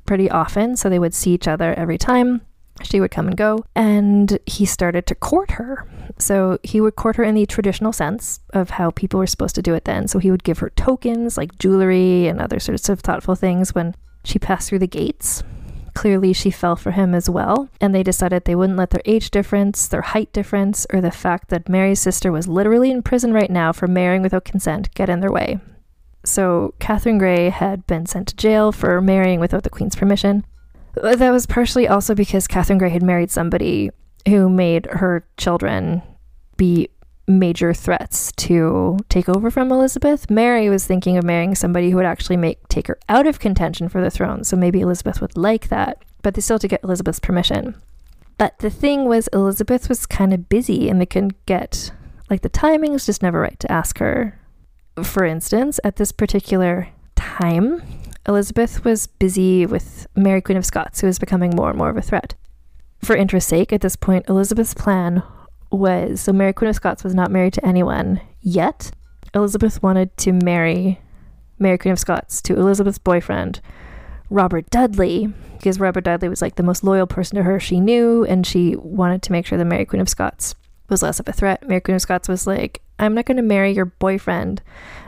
[0.05, 2.41] pretty often, so they would see each other every time.
[2.81, 5.87] She would come and go, and he started to court her.
[6.17, 9.61] So he would court her in the traditional sense of how people were supposed to
[9.61, 10.07] do it then.
[10.07, 13.95] So he would give her tokens like jewelry and other sorts of thoughtful things when
[14.23, 15.43] she passed through the gates.
[15.93, 19.31] Clearly, she fell for him as well, and they decided they wouldn't let their age
[19.31, 23.49] difference, their height difference, or the fact that Mary's sister was literally in prison right
[23.49, 25.59] now for marrying without consent get in their way.
[26.25, 30.45] So, Catherine Grey had been sent to jail for marrying without the Queen's permission.
[30.95, 33.89] That was partially also because Catherine Grey had married somebody
[34.27, 36.01] who made her children
[36.57, 36.89] be
[37.29, 40.29] major threats to take over from Elizabeth.
[40.29, 43.87] Mary was thinking of marrying somebody who would actually make take her out of contention
[43.87, 44.43] for the throne.
[44.43, 47.79] So maybe Elizabeth would like that, but they still had to get Elizabeth's permission.
[48.37, 51.91] But the thing was Elizabeth was kind of busy and they couldn't get
[52.29, 54.39] like the timing was just never right to ask her.
[55.03, 57.81] For instance, at this particular time,
[58.27, 61.97] Elizabeth was busy with Mary Queen of Scots, who was becoming more and more of
[61.97, 62.35] a threat.
[63.03, 65.23] For interest's sake, at this point, Elizabeth's plan
[65.71, 68.91] was so Mary Queen of Scots was not married to anyone yet.
[69.33, 70.99] Elizabeth wanted to marry
[71.59, 73.61] Mary Queen of Scots to Elizabeth's boyfriend,
[74.29, 78.23] Robert Dudley, because Robert Dudley was like the most loyal person to her she knew,
[78.25, 80.55] and she wanted to make sure that Mary Queen of Scots
[80.89, 81.67] was less of a threat.
[81.67, 84.61] Mary Queen of Scots was like, I'm not going to marry your boyfriend.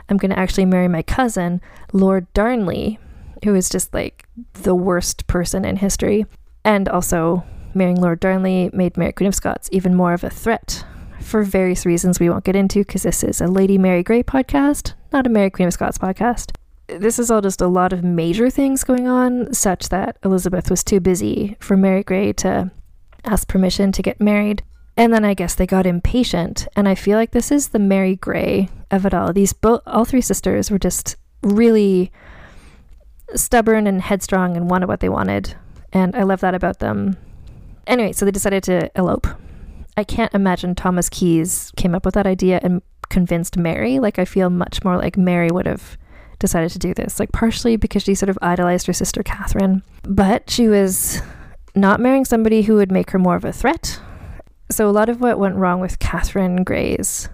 [0.08, 1.60] I'm going to actually marry my cousin,
[1.92, 2.98] Lord Darnley,
[3.44, 6.26] who is just like the worst person in history.
[6.64, 10.84] And also, marrying Lord Darnley made Mary Queen of Scots even more of a threat
[11.20, 14.94] for various reasons we won't get into because this is a Lady Mary Grey podcast,
[15.12, 16.52] not a Mary Queen of Scots podcast.
[16.88, 20.84] This is all just a lot of major things going on, such that Elizabeth was
[20.84, 22.70] too busy for Mary Grey to
[23.24, 24.62] ask permission to get married.
[24.96, 28.16] And then I guess they got impatient, and I feel like this is the Mary
[28.16, 29.32] Grey of it all.
[29.32, 29.54] These
[29.86, 32.12] all three sisters were just really
[33.34, 35.56] stubborn and headstrong and wanted what they wanted,
[35.92, 37.16] and I love that about them.
[37.86, 39.26] Anyway, so they decided to elope.
[39.96, 43.98] I can't imagine Thomas Keyes came up with that idea and convinced Mary.
[43.98, 45.98] Like, I feel much more like Mary would have
[46.38, 50.50] decided to do this, like, partially because she sort of idolized her sister Catherine, but
[50.50, 51.20] she was
[51.74, 54.00] not marrying somebody who would make her more of a threat.
[54.70, 57.28] So, a lot of what went wrong with Catherine Grey's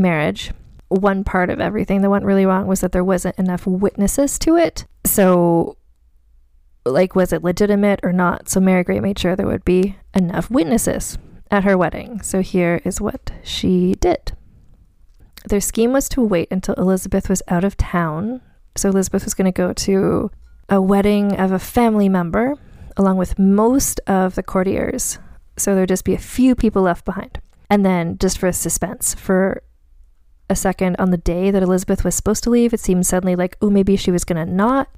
[0.00, 0.52] marriage,
[0.88, 4.56] one part of everything that went really wrong was that there wasn't enough witnesses to
[4.56, 4.84] it.
[5.06, 5.76] So,
[6.84, 8.48] like, was it legitimate or not?
[8.48, 11.18] So Mary Grey made sure there would be enough witnesses
[11.50, 12.22] at her wedding.
[12.22, 14.32] So here is what she did.
[15.48, 18.40] Their scheme was to wait until Elizabeth was out of town.
[18.76, 20.30] So Elizabeth was going to go to
[20.68, 22.54] a wedding of a family member
[22.96, 25.18] along with most of the courtiers.
[25.56, 27.40] So there'd just be a few people left behind.
[27.68, 29.62] And then, just for suspense, for
[30.48, 33.56] a second on the day that Elizabeth was supposed to leave, it seemed suddenly like,
[33.62, 34.88] oh, maybe she was going to not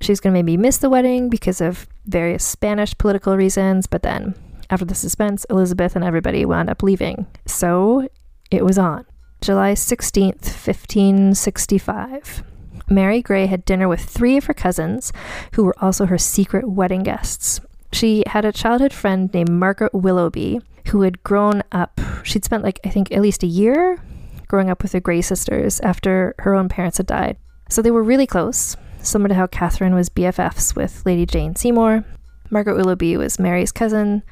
[0.00, 4.34] she's going to maybe miss the wedding because of various Spanish political reasons, but then
[4.70, 7.26] after the suspense, Elizabeth and everybody wound up leaving.
[7.46, 8.08] So
[8.50, 9.04] it was on.
[9.40, 12.44] July 16th, 1565.
[12.88, 15.12] Mary Grey had dinner with three of her cousins,
[15.54, 17.60] who were also her secret wedding guests.
[17.92, 22.80] She had a childhood friend named Margaret Willoughby, who had grown up, she'd spent like,
[22.84, 24.02] I think, at least a year
[24.48, 27.36] growing up with the Grey sisters after her own parents had died.
[27.68, 32.04] So they were really close, similar to how Catherine was BFFs with Lady Jane Seymour.
[32.50, 34.22] Margaret Willoughby was Mary's cousin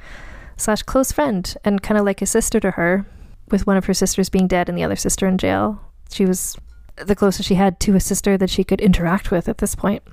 [0.57, 3.05] slash close friend and kind of like a sister to her,
[3.49, 5.79] with one of her sisters being dead and the other sister in jail.
[6.11, 6.57] She was
[6.97, 10.03] the closest she had to a sister that she could interact with at this point.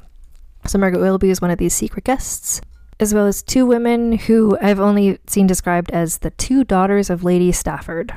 [0.67, 2.61] So Margaret Willoughby is one of these secret guests,
[2.99, 7.25] as well as two women who I've only seen described as the two daughters of
[7.25, 8.15] Lady Stafford,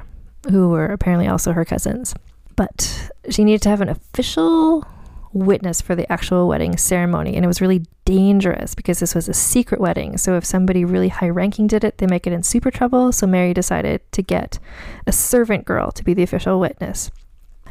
[0.49, 2.13] who were apparently also her cousins.
[2.55, 4.85] But she needed to have an official
[5.31, 9.33] witness for the actual wedding ceremony, and it was really dangerous because this was a
[9.33, 10.17] secret wedding.
[10.17, 13.11] So if somebody really high ranking did it, they might get in super trouble.
[13.11, 14.59] So Mary decided to get
[15.05, 17.11] a servant girl to be the official witness.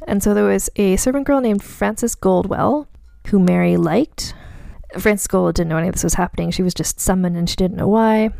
[0.07, 2.87] And so there was a servant girl named Frances Goldwell
[3.29, 4.35] who Mary liked.
[4.99, 6.51] Frances Gold didn't know any of this was happening.
[6.51, 8.31] She was just summoned and she didn't know why.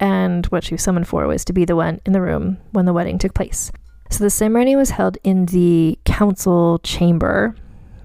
[0.00, 2.84] And what she was summoned for was to be the one in the room when
[2.84, 3.70] the wedding took place.
[4.10, 7.54] So the ceremony was held in the council chamber,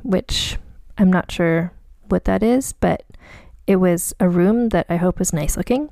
[0.03, 0.57] which
[0.97, 1.71] I'm not sure
[2.07, 3.03] what that is, but
[3.67, 5.89] it was a room that I hope was nice looking.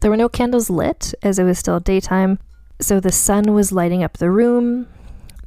[0.00, 2.38] There were no candles lit as it was still daytime,
[2.80, 4.86] so the sun was lighting up the room.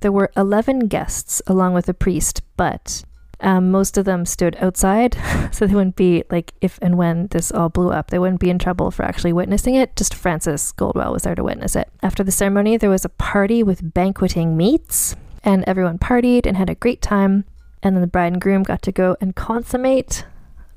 [0.02, 3.04] There were 11 guests along with a priest, but
[3.40, 5.18] um, most of them stood outside,
[5.52, 8.50] so they wouldn't be like if and when this all blew up, they wouldn't be
[8.50, 9.96] in trouble for actually witnessing it.
[9.96, 11.90] Just Frances Goldwell was there to witness it.
[12.04, 16.70] After the ceremony, there was a party with banqueting meats, and everyone partied and had
[16.70, 17.46] a great time.
[17.84, 20.26] And then the bride and groom got to go and consummate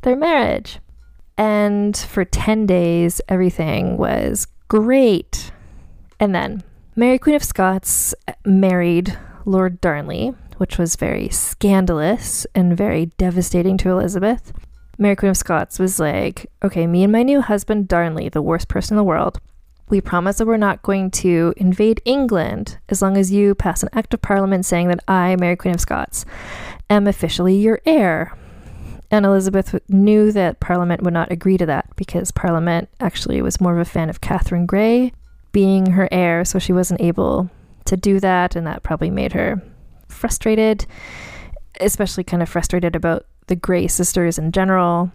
[0.02, 0.78] their marriage.
[1.36, 5.50] And for 10 days, everything was great.
[6.20, 6.62] And then
[6.96, 8.14] Mary, Queen of Scots,
[8.44, 14.52] married Lord Darnley, which was very scandalous and very devastating to Elizabeth.
[14.96, 18.68] Mary Queen of Scots was like, okay, me and my new husband, Darnley, the worst
[18.68, 19.40] person in the world,
[19.88, 23.90] we promise that we're not going to invade England as long as you pass an
[23.92, 26.25] act of parliament saying that I, Mary Queen of Scots,
[26.88, 28.37] am officially your heir.
[29.11, 33.73] And Elizabeth knew that Parliament would not agree to that because Parliament actually was more
[33.73, 35.12] of a fan of Catherine Grey
[35.53, 37.49] being her heir, so she wasn't able
[37.85, 39.62] to do that, and that probably made her
[40.09, 40.87] frustrated,
[41.81, 45.12] especially kind of frustrated about the Grey sisters in general.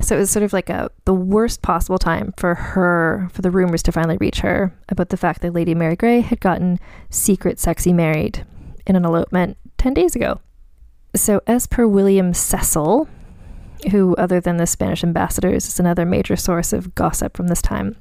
[0.00, 3.50] So it was sort of like a the worst possible time for her for the
[3.50, 6.78] rumors to finally reach her about the fact that Lady Mary Grey had gotten
[7.08, 8.44] secret sexy married
[8.86, 10.40] in an elopement 10 days ago.
[11.14, 13.08] So as per William Cecil,
[13.90, 17.96] who other than the Spanish ambassadors is another major source of gossip from this time,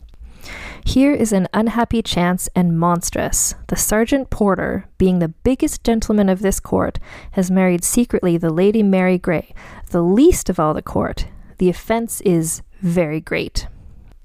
[0.83, 3.55] here is an unhappy chance and monstrous.
[3.67, 6.99] The sergeant porter, being the biggest gentleman of this court,
[7.31, 9.53] has married secretly the Lady Mary Grey,
[9.89, 11.25] the least of all the court.
[11.57, 13.67] The offense is very great.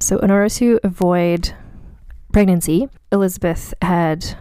[0.01, 1.55] So, in order to avoid
[2.33, 4.37] pregnancy, Elizabeth had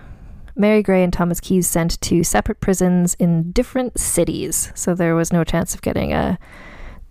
[0.56, 4.71] Mary Grey and Thomas Keyes sent to separate prisons in different cities.
[4.75, 6.39] So, there was no chance of getting a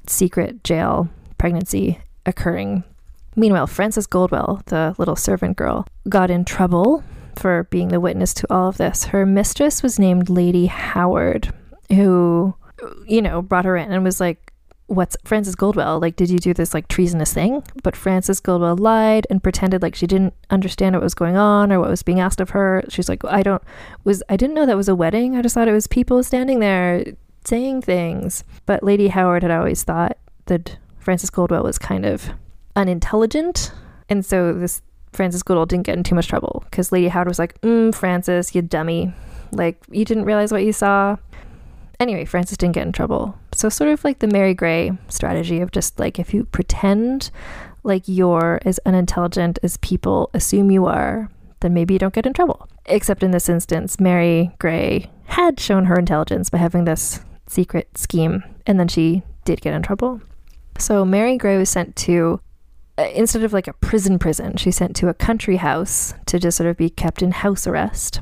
[0.07, 2.85] secret jail pregnancy occurring
[3.39, 7.05] Meanwhile, Frances Goldwell, the little servant girl, got in trouble
[7.37, 9.05] for being the witness to all of this.
[9.05, 11.55] Her mistress was named Lady Howard,
[11.89, 12.53] who,
[13.07, 14.48] you know, brought her in and was like,
[14.89, 16.01] What's Frances Goldwell?
[16.01, 17.63] Like, did you do this like treasonous thing?
[17.83, 21.79] But Frances Goldwell lied and pretended like she didn't understand what was going on or
[21.79, 22.83] what was being asked of her.
[22.89, 23.63] She's like, I don't,
[24.05, 25.37] was, I didn't know that was a wedding.
[25.37, 27.05] I just thought it was people standing there
[27.45, 28.45] saying things.
[28.67, 32.31] But Lady Howard had always thought that Frances Goldwell was kind of
[32.75, 33.73] unintelligent.
[34.09, 34.81] And so this
[35.13, 38.55] Frances Goldwell didn't get in too much trouble because Lady Howard was like, mm, Frances,
[38.55, 39.13] you dummy.
[39.53, 41.17] Like, you didn't realize what you saw.
[42.01, 43.37] Anyway, Frances didn't get in trouble.
[43.53, 47.31] So, sort of like the Mary Grey strategy of just like if you pretend
[47.83, 51.29] like you're as unintelligent as people assume you are,
[51.61, 52.69] then maybe you don't get in trouble.
[52.87, 58.45] Except in this instance, Mary Grey had shown her intelligence by having this secret scheme,
[58.67, 60.21] and then she did get in trouble.
[60.79, 62.41] So, Mary Grey was sent to
[62.99, 66.57] uh, instead of like a prison prison, she sent to a country house to just
[66.57, 68.21] sort of be kept in house arrest.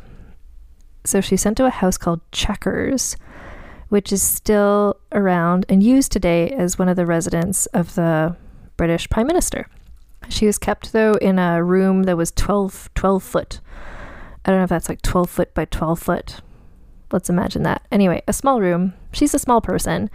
[1.04, 3.16] So she's sent to a house called Chequers,
[3.88, 8.36] which is still around and used today as one of the residents of the
[8.76, 9.68] British Prime Minister.
[10.28, 13.60] She was kept, though, in a room that was 12, 12 foot.
[14.44, 16.40] I don't know if that's like 12 foot by 12 foot.
[17.12, 17.86] Let's imagine that.
[17.92, 18.94] Anyway, a small room.
[19.12, 20.10] She's a small person,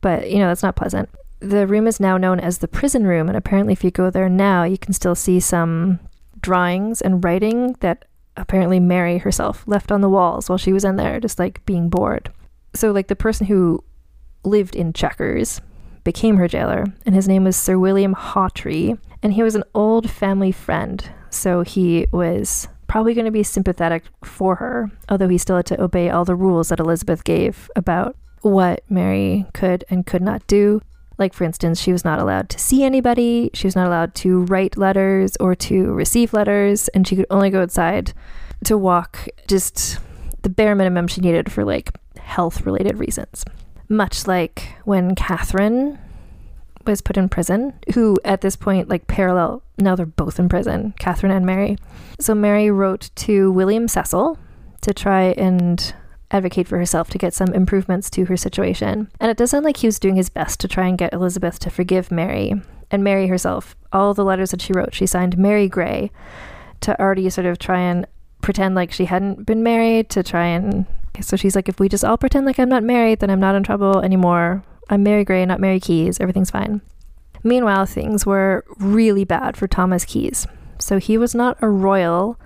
[0.00, 1.08] but you know, that's not pleasant
[1.44, 4.28] the room is now known as the prison room, and apparently, if you go there
[4.28, 6.00] now, you can still see some
[6.40, 8.04] drawings and writing that
[8.36, 11.88] apparently Mary herself left on the walls while she was in there, just like being
[11.88, 12.32] bored.
[12.74, 13.84] So, like, the person who
[14.44, 15.60] lived in Chequers
[16.02, 20.10] became her jailer, and his name was Sir William Hawtrey, and he was an old
[20.10, 25.56] family friend, so he was probably going to be sympathetic for her, although he still
[25.56, 30.22] had to obey all the rules that Elizabeth gave about what Mary could and could
[30.22, 30.82] not do.
[31.16, 34.44] Like, for instance, she was not allowed to see anybody, she was not allowed to
[34.44, 38.12] write letters or to receive letters, and she could only go outside
[38.64, 39.98] to walk just
[40.42, 41.90] the bare minimum she needed for like
[42.24, 43.44] health related reasons.
[43.88, 45.98] Much like when Catherine
[46.86, 50.94] was put in prison, who at this point, like parallel, now they're both in prison,
[50.98, 51.78] Catherine and Mary.
[52.18, 54.38] So Mary wrote to William Cecil
[54.82, 55.94] to try and
[56.30, 59.10] advocate for herself to get some improvements to her situation.
[59.20, 61.58] And it does sound like he was doing his best to try and get Elizabeth
[61.60, 62.54] to forgive Mary.
[62.90, 66.10] And Mary herself, all the letters that she wrote, she signed Mary Grey
[66.80, 68.06] to already sort of try and
[68.42, 70.86] pretend like she hadn't been married, to try and.
[71.20, 73.54] So she's like, if we just all pretend like I'm not married, then I'm not
[73.54, 74.64] in trouble anymore.
[74.90, 76.20] I'm Mary Grey, not Mary Keyes.
[76.20, 76.80] Everything's fine.
[77.42, 80.46] Meanwhile, things were really bad for Thomas Keyes.
[80.78, 82.38] So he was not a royal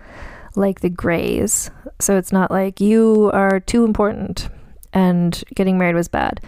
[0.55, 1.71] like the Greys.
[2.01, 4.49] So it's not like you are too important
[4.93, 6.41] and getting married was bad.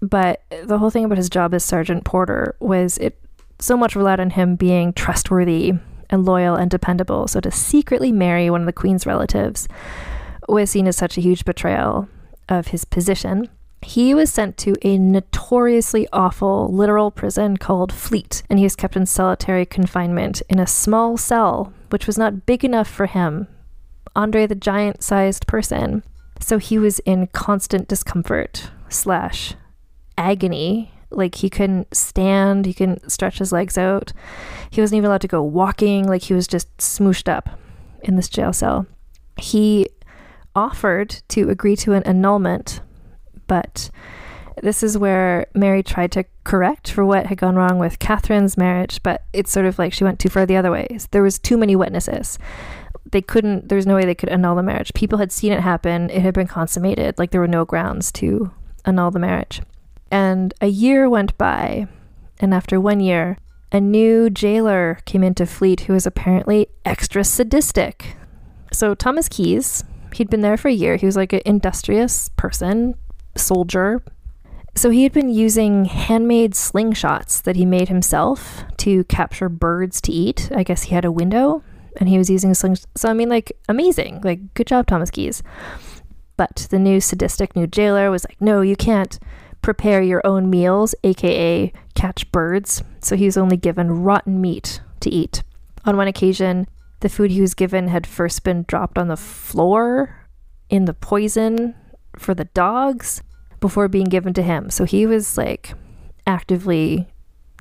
[0.00, 3.18] But the whole thing about his job as Sergeant Porter was it
[3.58, 5.74] so much relied on him being trustworthy
[6.08, 7.28] and loyal and dependable.
[7.28, 9.68] So to secretly marry one of the Queen's relatives
[10.52, 12.08] was seen as such a huge betrayal
[12.48, 13.48] of his position.
[13.82, 18.96] He was sent to a notoriously awful literal prison called Fleet, and he was kept
[18.96, 23.48] in solitary confinement in a small cell, which was not big enough for him,
[24.14, 26.02] Andre the giant sized person.
[26.40, 29.54] So he was in constant discomfort slash
[30.18, 30.92] agony.
[31.10, 34.12] Like he couldn't stand, he couldn't stretch his legs out.
[34.70, 37.48] He wasn't even allowed to go walking, like he was just smooshed up
[38.02, 38.86] in this jail cell.
[39.36, 39.88] He
[40.54, 42.80] offered to agree to an annulment
[43.50, 43.90] but
[44.62, 49.02] this is where Mary tried to correct for what had gone wrong with Catherine's marriage,
[49.02, 51.08] but it's sort of like she went too far the other ways.
[51.10, 52.38] There was too many witnesses.
[53.10, 54.94] They couldn't, there was no way they could annul the marriage.
[54.94, 58.52] People had seen it happen, it had been consummated, like there were no grounds to
[58.84, 59.62] annul the marriage.
[60.12, 61.88] And a year went by,
[62.38, 63.38] and after one year,
[63.72, 68.16] a new jailer came into Fleet who was apparently extra sadistic.
[68.72, 69.82] So Thomas Keyes,
[70.14, 70.96] he'd been there for a year.
[70.96, 72.94] He was like an industrious person,
[73.36, 74.02] soldier.
[74.74, 80.12] So he had been using handmade slingshots that he made himself to capture birds to
[80.12, 80.50] eat.
[80.54, 81.62] I guess he had a window
[81.96, 82.86] and he was using slings.
[82.96, 84.20] So, I mean, like, amazing.
[84.22, 85.42] Like, good job, Thomas Keyes.
[86.36, 89.18] But the new sadistic new jailer was like, no, you can't
[89.60, 92.82] prepare your own meals, aka catch birds.
[93.00, 95.42] So he was only given rotten meat to eat.
[95.84, 96.66] On one occasion,
[97.00, 100.26] the food he was given had first been dropped on the floor
[100.68, 101.74] in the poison
[102.16, 103.22] for the dogs
[103.58, 104.70] before being given to him.
[104.70, 105.74] So he was like
[106.26, 107.08] actively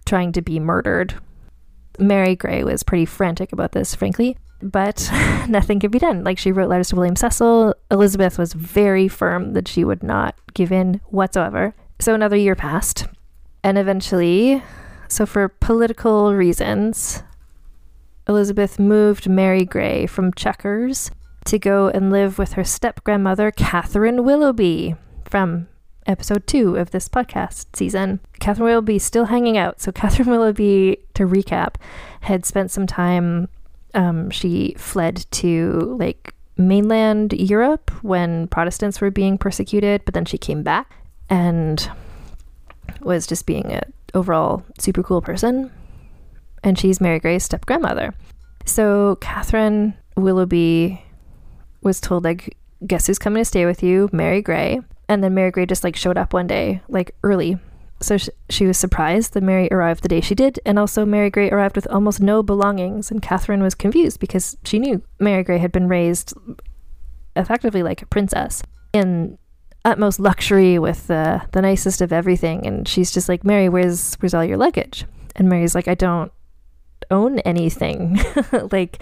[0.06, 1.16] trying to be murdered.
[1.98, 5.10] Mary Grey was pretty frantic about this, frankly, but
[5.50, 6.24] nothing could be done.
[6.24, 7.76] Like she wrote letters to William Cecil.
[7.92, 11.76] Elizabeth was very firm that she would not give in whatsoever.
[12.00, 13.08] So another year passed,
[13.62, 14.64] and eventually,
[15.10, 17.24] so for political reasons,
[18.30, 21.10] Elizabeth moved Mary Grey from Chequers
[21.46, 25.68] to go and live with her step grandmother, Catherine Willoughby, from
[26.06, 28.20] episode two of this podcast season.
[28.40, 29.82] Catherine Willoughby still hanging out.
[29.82, 31.76] So, Catherine Willoughby, to recap,
[32.22, 33.50] had spent some time,
[33.96, 40.38] um, she fled to like mainland Europe when Protestants were being persecuted, but then she
[40.38, 40.94] came back
[41.32, 41.90] and
[43.02, 45.72] was just being an overall super cool person.
[46.64, 48.14] And she's Mary Grey's step grandmother.
[48.66, 51.02] So, Catherine Willoughby
[51.82, 54.10] was told like guess who's coming to stay with you?
[54.12, 57.58] Mary grey and then mary grey just like showed up one day like early.
[58.02, 61.30] So sh- she was surprised that mary arrived the day she did and also mary
[61.30, 63.12] grey arrived with almost no belongings.
[63.12, 66.34] And catherine was confused because she knew mary grey had been raised
[67.36, 69.38] effectively like a princess in
[69.86, 72.66] utmost luxury with the the nicest of everything.
[72.66, 75.06] And she's just like mary where's where's all your luggage?
[75.36, 76.32] And mary's like i don't
[77.12, 78.20] own anything
[78.72, 79.02] like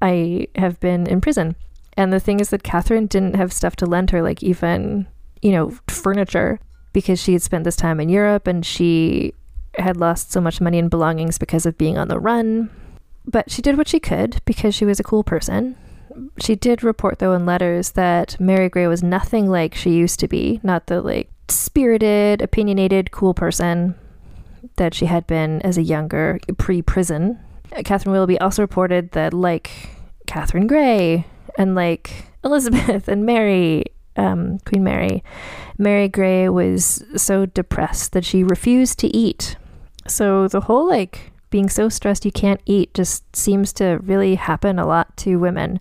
[0.00, 1.54] i have been in prison
[1.98, 5.08] and the thing is that Catherine didn't have stuff to lend her, like even,
[5.42, 6.60] you know, furniture,
[6.92, 9.34] because she had spent this time in Europe and she
[9.78, 12.70] had lost so much money and belongings because of being on the run.
[13.26, 15.74] But she did what she could because she was a cool person.
[16.38, 20.28] She did report, though, in letters that Mary Grey was nothing like she used to
[20.28, 23.96] be, not the like spirited, opinionated, cool person
[24.78, 27.38] that she had been as a younger pre prison.
[27.84, 29.70] Catherine Willoughby also reported that, like
[30.26, 31.26] Catherine Grey,
[31.58, 33.84] and like Elizabeth and Mary
[34.18, 35.22] um, Queen Mary,
[35.78, 39.56] Mary Grey was so depressed that she refused to eat.
[40.06, 44.78] So the whole like being so stressed you can't eat just seems to really happen
[44.78, 45.80] a lot to women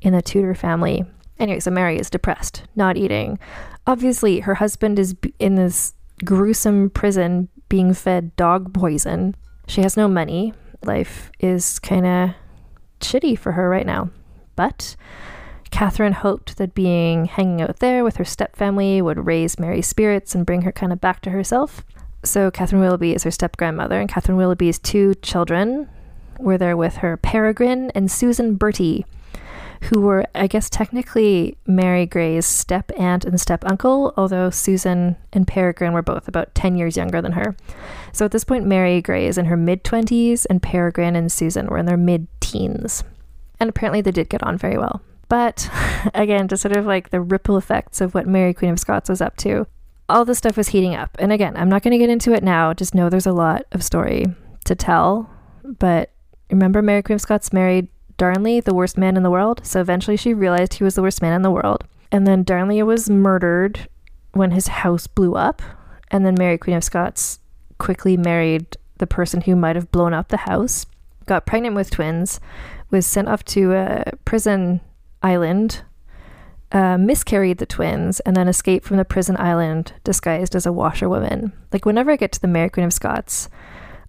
[0.00, 1.04] in the Tudor family.
[1.38, 3.38] Anyway, so Mary is depressed, not eating.
[3.86, 9.34] Obviously, her husband is in this gruesome prison being fed dog poison.
[9.66, 10.54] She has no money.
[10.84, 12.30] Life is kind of
[13.00, 14.10] shitty for her right now.
[14.56, 14.96] But
[15.70, 20.46] Catherine hoped that being hanging out there with her stepfamily would raise Mary's spirits and
[20.46, 21.84] bring her kind of back to herself.
[22.24, 25.88] So Catherine Willoughby is her step grandmother, and Catherine Willoughby's two children
[26.38, 29.06] were there with her Peregrine and Susan Bertie,
[29.82, 35.46] who were, I guess, technically Mary Grey's step aunt and step uncle, although Susan and
[35.46, 37.56] Peregrine were both about 10 years younger than her.
[38.12, 41.66] So at this point, Mary Grey is in her mid 20s, and Peregrine and Susan
[41.66, 43.04] were in their mid teens.
[43.60, 45.02] And apparently they did get on very well.
[45.28, 45.70] But
[46.14, 49.20] again, just sort of like the ripple effects of what Mary Queen of Scots was
[49.20, 49.66] up to,
[50.08, 51.16] all this stuff was heating up.
[51.18, 53.66] And again, I'm not going to get into it now, just know there's a lot
[53.72, 54.26] of story
[54.64, 55.30] to tell.
[55.64, 56.10] But
[56.50, 57.88] remember, Mary Queen of Scots married
[58.18, 59.62] Darnley, the worst man in the world.
[59.64, 61.84] So eventually she realized he was the worst man in the world.
[62.12, 63.88] And then Darnley was murdered
[64.32, 65.62] when his house blew up.
[66.10, 67.38] And then Mary, Queen of Scots,
[67.78, 70.84] quickly married the person who might have blown up the house,
[71.26, 72.40] got pregnant with twins,
[72.90, 74.80] was sent off to a prison
[75.22, 75.82] island,
[76.72, 81.52] uh, miscarried the twins, and then escaped from the prison island disguised as a washerwoman.
[81.72, 83.48] Like, whenever I get to the Mary, Queen of Scots,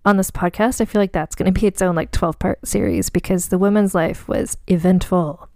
[0.06, 2.60] on this podcast, I feel like that's going to be its own like 12 part
[2.66, 5.50] series because the woman's life was eventful.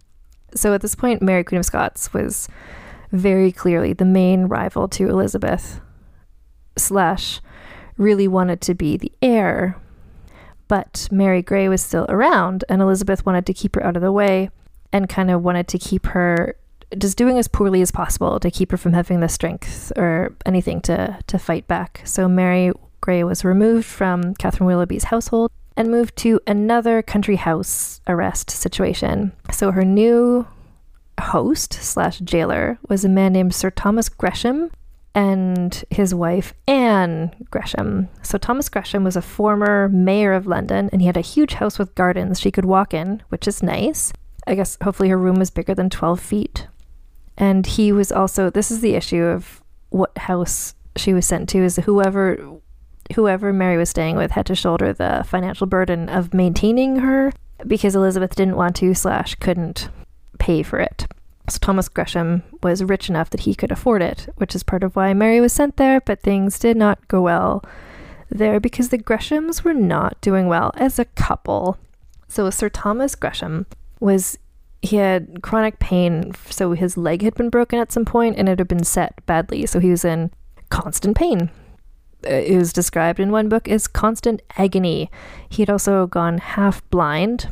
[0.54, 2.48] So at this point, Mary, Queen of Scots was
[3.10, 5.80] very clearly the main rival to Elizabeth,
[6.76, 7.40] slash,
[7.96, 9.80] really wanted to be the heir.
[10.68, 14.12] But Mary Grey was still around, and Elizabeth wanted to keep her out of the
[14.12, 14.50] way
[14.92, 16.56] and kind of wanted to keep her
[16.96, 20.80] just doing as poorly as possible to keep her from having the strength or anything
[20.82, 22.00] to, to fight back.
[22.04, 22.72] So Mary
[23.04, 29.32] Grey was removed from Catherine Willoughby's household and moved to another country house arrest situation.
[29.52, 30.46] So her new
[31.20, 34.70] host slash jailer was a man named Sir Thomas Gresham
[35.14, 38.08] and his wife Anne Gresham.
[38.22, 41.78] So Thomas Gresham was a former mayor of London and he had a huge house
[41.78, 44.14] with gardens she could walk in, which is nice.
[44.46, 46.68] I guess hopefully her room was bigger than 12 feet.
[47.36, 51.58] And he was also, this is the issue of what house she was sent to,
[51.58, 52.60] is whoever
[53.14, 57.32] whoever Mary was staying with had to shoulder the financial burden of maintaining her
[57.66, 59.88] because Elizabeth didn't want to slash couldn't
[60.38, 61.06] pay for it.
[61.48, 64.96] So Thomas Gresham was rich enough that he could afford it, which is part of
[64.96, 67.62] why Mary was sent there, but things did not go well
[68.30, 71.78] there because the Greshams were not doing well as a couple.
[72.28, 73.66] So Sir Thomas Gresham
[74.00, 74.38] was
[74.80, 78.58] he had chronic pain, so his leg had been broken at some point and it
[78.58, 80.30] had been set badly, so he was in
[80.70, 81.50] constant pain
[82.26, 85.10] is described in one book as constant agony.
[85.48, 87.48] He had also gone half blind.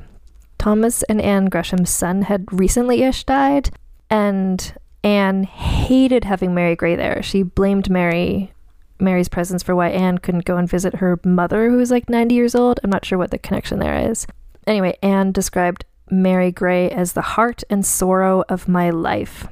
[0.58, 3.70] Thomas and Anne Gresham's son had recently ish died,
[4.08, 7.22] and Anne hated having Mary Grey there.
[7.22, 8.52] She blamed Mary
[9.00, 12.34] Mary's presence for why Anne couldn't go and visit her mother, who was like 90
[12.34, 12.78] years old.
[12.82, 14.26] I'm not sure what the connection there is.
[14.66, 19.48] Anyway, Anne described Mary Grey as the heart and sorrow of my life.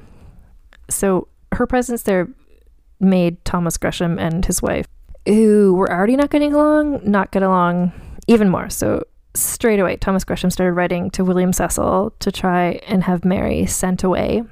[0.89, 2.29] So her presence there
[2.99, 4.87] made Thomas Gresham and his wife
[5.25, 7.91] who were already not getting along, not get along
[8.27, 8.69] even more.
[8.69, 13.65] So straight away, Thomas Gresham started writing to William Cecil to try and have Mary
[13.65, 14.43] sent away.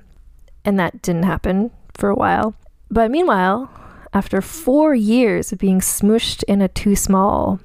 [0.65, 2.53] And that didn't happen for a while.
[2.91, 3.71] But meanwhile,
[4.13, 7.59] after four years of being smooshed in a too small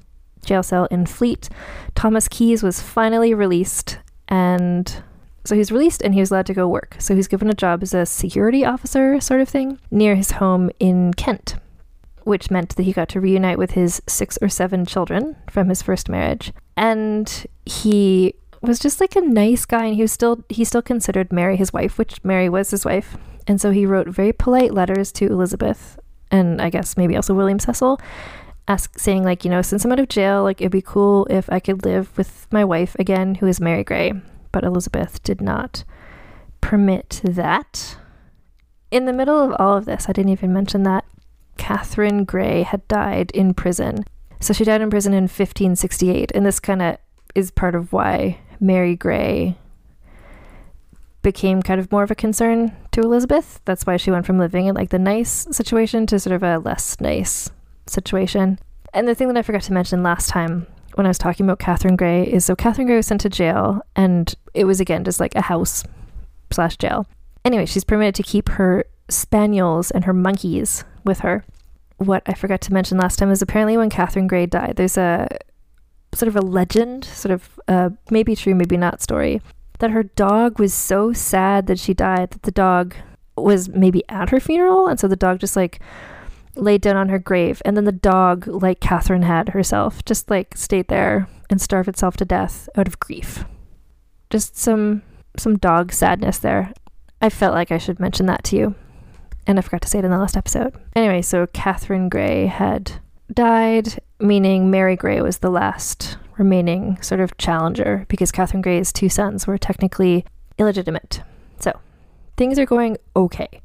[0.45, 1.49] jail cell in Fleet,
[1.95, 3.99] Thomas Keyes was finally released.
[4.27, 5.03] And
[5.43, 6.95] so he's released and he was allowed to go work.
[6.99, 10.71] So he's given a job as a security officer, sort of thing, near his home
[10.79, 11.55] in Kent
[12.25, 15.81] which meant that he got to reunite with his six or seven children from his
[15.81, 16.51] first marriage.
[16.75, 21.31] And he was just like a nice guy and he was still he still considered
[21.31, 23.15] Mary his wife, which Mary was his wife.
[23.47, 25.99] And so he wrote very polite letters to Elizabeth
[26.31, 28.01] and I guess maybe also William Cecil
[28.67, 31.49] ask saying like, you know, since I'm out of jail, like it'd be cool if
[31.51, 34.13] I could live with my wife again, who is Mary Grey.
[34.51, 35.83] But Elizabeth did not
[36.61, 37.97] permit that.
[38.89, 41.05] In the middle of all of this, I didn't even mention that
[41.57, 44.05] Catherine Grey had died in prison.
[44.39, 46.97] So she died in prison in 1568, and this kind of
[47.33, 49.57] is part of why Mary Grey
[51.21, 53.59] became kind of more of a concern to Elizabeth.
[53.65, 56.59] That's why she went from living in like the nice situation to sort of a
[56.59, 57.49] less nice
[57.87, 58.59] situation.
[58.93, 61.59] And the thing that I forgot to mention last time when I was talking about
[61.59, 65.19] Catherine Grey is so Catherine Grey was sent to jail, and it was again just
[65.19, 65.83] like a house
[66.51, 67.07] slash jail.
[67.43, 71.45] Anyway, she's permitted to keep her spaniels and her monkeys with her.
[71.97, 75.27] What I forgot to mention last time is apparently when Catherine Grey died, there's a
[76.13, 79.41] sort of a legend, sort of uh, maybe true, maybe not story,
[79.79, 82.95] that her dog was so sad that she died that the dog
[83.37, 84.87] was maybe at her funeral.
[84.87, 85.79] And so the dog just like
[86.55, 87.61] laid down on her grave.
[87.65, 92.17] And then the dog, like Catherine had herself, just like stayed there and starved itself
[92.17, 93.45] to death out of grief.
[94.29, 95.03] Just some
[95.37, 96.73] some dog sadness there.
[97.21, 98.75] I felt like I should mention that to you.
[99.47, 100.75] And I forgot to say it in the last episode.
[100.95, 102.93] Anyway, so Catherine Grey had
[103.33, 109.09] died, meaning Mary Grey was the last remaining sort of challenger because Catherine Grey's two
[109.09, 110.25] sons were technically
[110.57, 111.21] illegitimate.
[111.59, 111.79] So
[112.37, 113.61] things are going okay.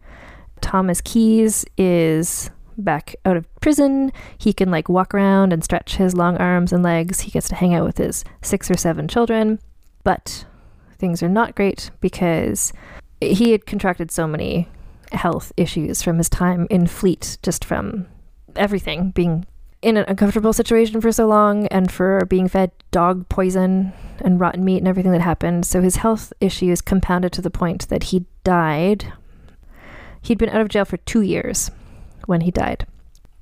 [0.60, 4.12] Thomas Keyes is back out of prison.
[4.38, 7.20] He can like walk around and stretch his long arms and legs.
[7.20, 9.58] He gets to hang out with his six or seven children.
[10.04, 10.44] But
[10.98, 12.72] things are not great because
[13.20, 14.68] he had contracted so many
[15.12, 18.06] health issues from his time in Fleet, just from
[18.56, 19.46] everything being
[19.82, 24.64] in an uncomfortable situation for so long and for being fed dog poison and rotten
[24.64, 25.64] meat and everything that happened.
[25.64, 29.12] So his health issues compounded to the point that he died.
[30.20, 31.70] He'd been out of jail for two years
[32.26, 32.86] when he died.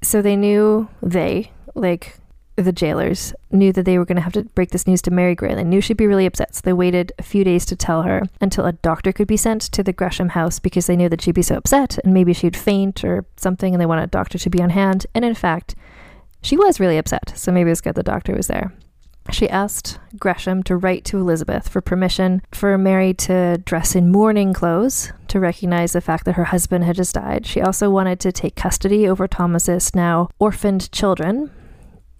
[0.01, 2.19] So they knew, they, like
[2.63, 5.35] the jailers, knew that they were going to have to break this news to Mary
[5.35, 5.55] Grey.
[5.55, 6.55] They knew she'd be really upset.
[6.55, 9.63] So they waited a few days to tell her until a doctor could be sent
[9.63, 12.57] to the Gresham house because they knew that she'd be so upset and maybe she'd
[12.57, 15.07] faint or something and they wanted a doctor to be on hand.
[15.15, 15.75] And in fact,
[16.43, 18.73] she was really upset, so maybe it was good the doctor was there.
[19.31, 24.55] She asked Gresham to write to Elizabeth for permission for Mary to dress in mourning
[24.55, 27.45] clothes to recognize the fact that her husband had just died.
[27.45, 31.51] She also wanted to take custody over Thomas's now orphaned children,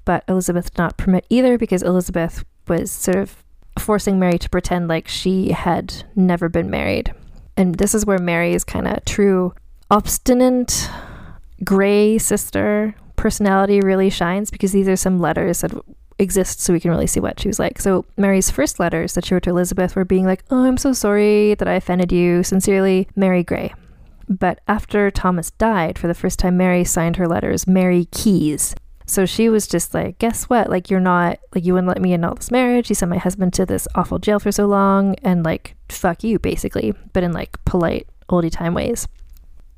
[0.09, 3.45] but Elizabeth did not permit either because Elizabeth was sort of
[3.79, 7.13] forcing Mary to pretend like she had never been married.
[7.59, 9.53] And this is where Mary's kind of true
[9.91, 10.89] obstinate
[11.63, 15.73] gray sister personality really shines because these are some letters that
[16.19, 17.79] exist so we can really see what she was like.
[17.79, 20.95] So Mary's first letters that she wrote to Elizabeth were being like, "Oh, I'm so
[20.95, 22.43] sorry that I offended you.
[22.43, 23.75] Sincerely, Mary Grey."
[24.27, 28.75] But after Thomas died, for the first time Mary signed her letters Mary Keyes.
[29.09, 30.71] So she was just like, guess what?
[30.71, 32.89] Like, you're not, like, you wouldn't let me in all this marriage.
[32.89, 35.17] You sent my husband to this awful jail for so long.
[35.23, 39.09] And, like, fuck you, basically, but in, like, polite, oldie time ways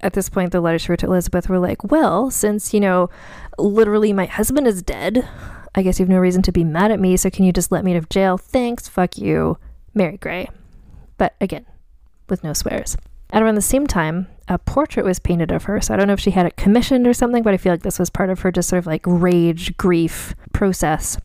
[0.03, 3.11] at this point, the letters she wrote to Elizabeth were like, well, since, you know,
[3.59, 5.29] literally my husband is dead,
[5.75, 7.71] I guess you have no reason to be mad at me, so can you just
[7.71, 8.39] let me out of jail?
[8.39, 9.59] Thanks, fuck you,
[9.95, 10.49] Mary Grey.
[11.17, 11.67] But again,
[12.29, 12.97] with no swears.
[13.31, 15.81] At around the same time, a portrait was painted of her.
[15.81, 17.83] So I don't know if she had it commissioned or something, but I feel like
[17.83, 21.17] this was part of her just sort of like rage, grief process.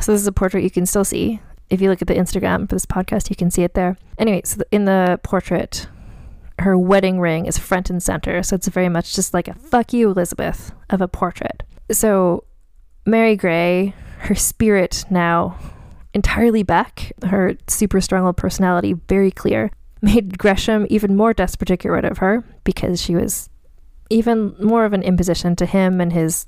[0.00, 1.40] So this is a portrait you can still see.
[1.68, 3.98] If you look at the Instagram for this podcast, you can see it there.
[4.16, 5.88] Anyway, so in the portrait,
[6.58, 8.42] her wedding ring is front and center.
[8.42, 11.64] So it's very much just like a fuck you, Elizabeth, of a portrait.
[11.92, 12.44] So
[13.04, 15.58] Mary Grey, her spirit now
[16.14, 19.70] entirely back, her super strong personality very clear,
[20.00, 23.50] made Gresham even more desperate to get rid of her because she was
[24.10, 26.46] even more of an imposition to him and his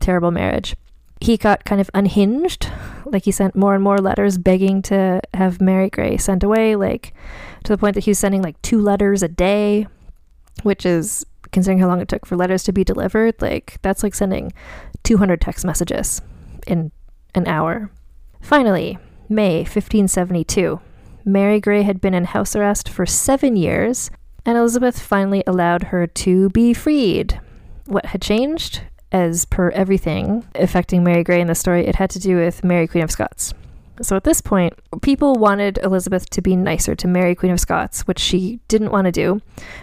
[0.00, 0.74] terrible marriage.
[1.20, 2.66] He got kind of unhinged,
[3.04, 7.12] like he sent more and more letters begging to have Mary Grey sent away, like
[7.64, 9.86] to the point that he was sending like two letters a day,
[10.62, 14.14] which is considering how long it took for letters to be delivered, like that's like
[14.14, 14.52] sending
[15.02, 16.22] 200 text messages
[16.66, 16.90] in
[17.34, 17.90] an hour.
[18.40, 20.80] Finally, May 1572.
[21.24, 24.10] Mary Grey had been in house arrest for seven years,
[24.46, 27.40] and Elizabeth finally allowed her to be freed.
[27.86, 28.82] What had changed?
[29.12, 32.86] As per everything affecting Mary Grey in the story, it had to do with Mary
[32.86, 33.52] Queen of Scots.
[34.02, 34.72] So at this point,
[35.02, 39.04] people wanted Elizabeth to be nicer to Mary, Queen of Scots, which she didn't want
[39.04, 39.42] to do.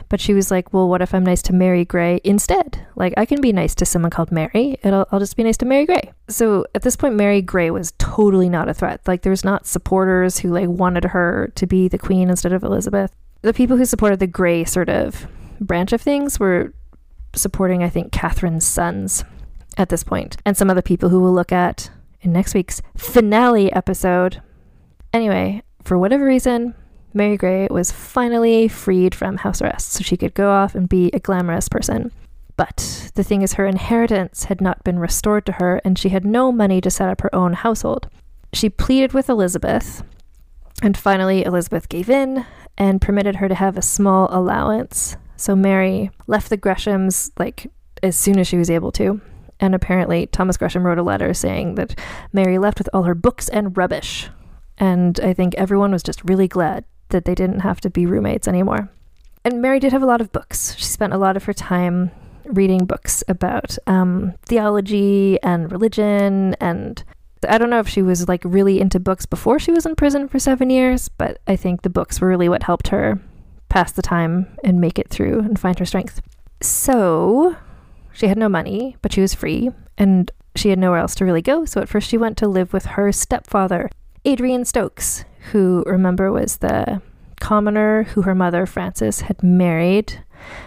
[0.09, 2.85] But she was like, well, what if I'm nice to Mary Grey instead?
[2.95, 5.57] Like, I can be nice to someone called Mary, and I'll, I'll just be nice
[5.57, 6.11] to Mary Grey.
[6.27, 9.01] So at this point, Mary Grey was totally not a threat.
[9.07, 13.11] Like, there's not supporters who, like, wanted her to be the queen instead of Elizabeth.
[13.43, 15.27] The people who supported the Grey sort of
[15.59, 16.73] branch of things were
[17.33, 19.23] supporting, I think, Catherine's sons
[19.77, 21.91] at this point, and some other people who will look at
[22.21, 24.41] in next week's finale episode.
[25.13, 26.75] Anyway, for whatever reason,
[27.13, 31.09] Mary Grey was finally freed from house arrest so she could go off and be
[31.13, 32.11] a glamorous person.
[32.57, 36.25] But the thing is, her inheritance had not been restored to her, and she had
[36.25, 38.09] no money to set up her own household.
[38.51, 40.03] She pleaded with Elizabeth,
[40.81, 42.45] and finally, Elizabeth gave in
[42.77, 45.17] and permitted her to have a small allowance.
[45.35, 49.21] So Mary left the Greshams like as soon as she was able to,
[49.59, 51.99] and apparently, Thomas Gresham wrote a letter saying that
[52.31, 54.29] Mary left with all her books and rubbish.
[54.77, 58.47] And I think everyone was just really glad that they didn't have to be roommates
[58.47, 58.89] anymore.
[59.43, 60.75] and Mary did have a lot of books.
[60.75, 62.11] She spent a lot of her time
[62.45, 67.03] reading books about um, theology and religion and
[67.47, 70.27] I don't know if she was like really into books before she was in prison
[70.27, 73.19] for seven years, but I think the books were really what helped her
[73.69, 76.19] pass the time and make it through and find her strength.
[76.61, 77.55] So
[78.17, 81.41] she had no money, but she was free and she had nowhere else to really
[81.41, 81.65] go.
[81.65, 83.91] So at first she went to live with her stepfather,
[84.25, 86.99] Adrian Stokes, who remember was the
[87.39, 90.23] commoner who her mother, Frances, had married.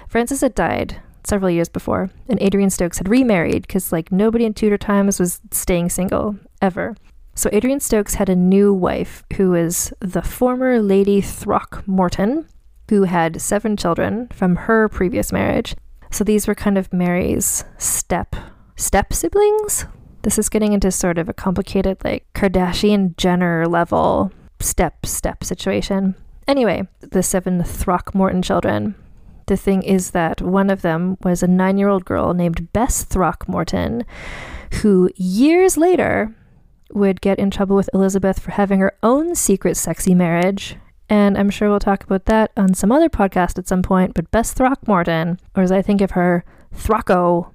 [0.08, 4.54] Frances had died several years before, and Adrian Stokes had remarried because, like, nobody in
[4.54, 6.96] Tudor times was staying single ever.
[7.34, 12.46] So Adrian Stokes had a new wife who was the former Lady Throckmorton,
[12.88, 15.74] who had seven children from her previous marriage.
[16.10, 18.36] So these were kind of Mary's step
[18.76, 19.86] step siblings.
[20.22, 26.14] This is getting into sort of a complicated like Kardashian Jenner level step step situation.
[26.46, 28.94] Anyway, the seven Throckmorton children.
[29.46, 33.04] The thing is that one of them was a nine year old girl named Bess
[33.04, 34.04] Throckmorton,
[34.74, 36.34] who years later
[36.92, 40.76] would get in trouble with Elizabeth for having her own secret sexy marriage.
[41.10, 44.14] And I'm sure we'll talk about that on some other podcast at some point.
[44.14, 46.44] But Bess Throckmorton, or as I think of her,
[46.74, 47.50] Throcko,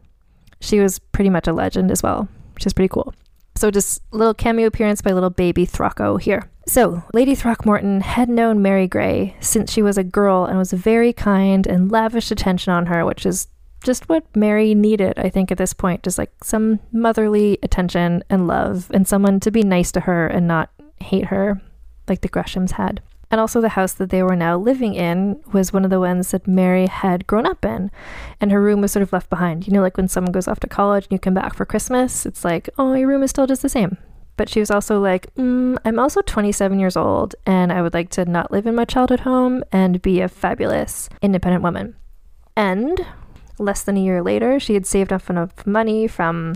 [0.59, 3.13] she was pretty much a legend as well, which is pretty cool.
[3.55, 6.49] So just little cameo appearance by little baby Throcko here.
[6.67, 11.13] So, Lady Throckmorton had known Mary Grey since she was a girl and was very
[11.13, 13.47] kind and lavished attention on her, which is
[13.83, 16.01] just what Mary needed, I think, at this point.
[16.01, 20.47] Just like some motherly attention and love, and someone to be nice to her and
[20.47, 21.61] not hate her
[22.07, 22.99] like the Greshams had.
[23.31, 26.31] And also, the house that they were now living in was one of the ones
[26.31, 27.91] that Mary had grown up in.
[28.39, 29.67] And her room was sort of left behind.
[29.67, 32.25] You know, like when someone goes off to college and you come back for Christmas,
[32.25, 33.97] it's like, oh, your room is still just the same.
[34.37, 38.09] But she was also like, mm, I'm also 27 years old and I would like
[38.11, 41.95] to not live in my childhood home and be a fabulous independent woman.
[42.57, 43.05] And
[43.57, 46.55] less than a year later, she had saved up enough money from,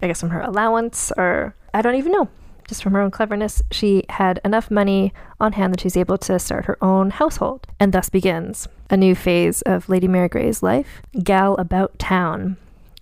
[0.00, 2.28] I guess, from her allowance or I don't even know,
[2.68, 3.62] just from her own cleverness.
[3.70, 7.66] She had enough money on hand that she's able to start her own household.
[7.80, 12.56] And thus begins a new phase of Lady Mary Grey's life gal about town.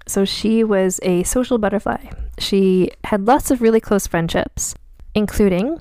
[0.07, 2.07] So she was a social butterfly.
[2.39, 4.75] She had lots of really close friendships,
[5.15, 5.81] including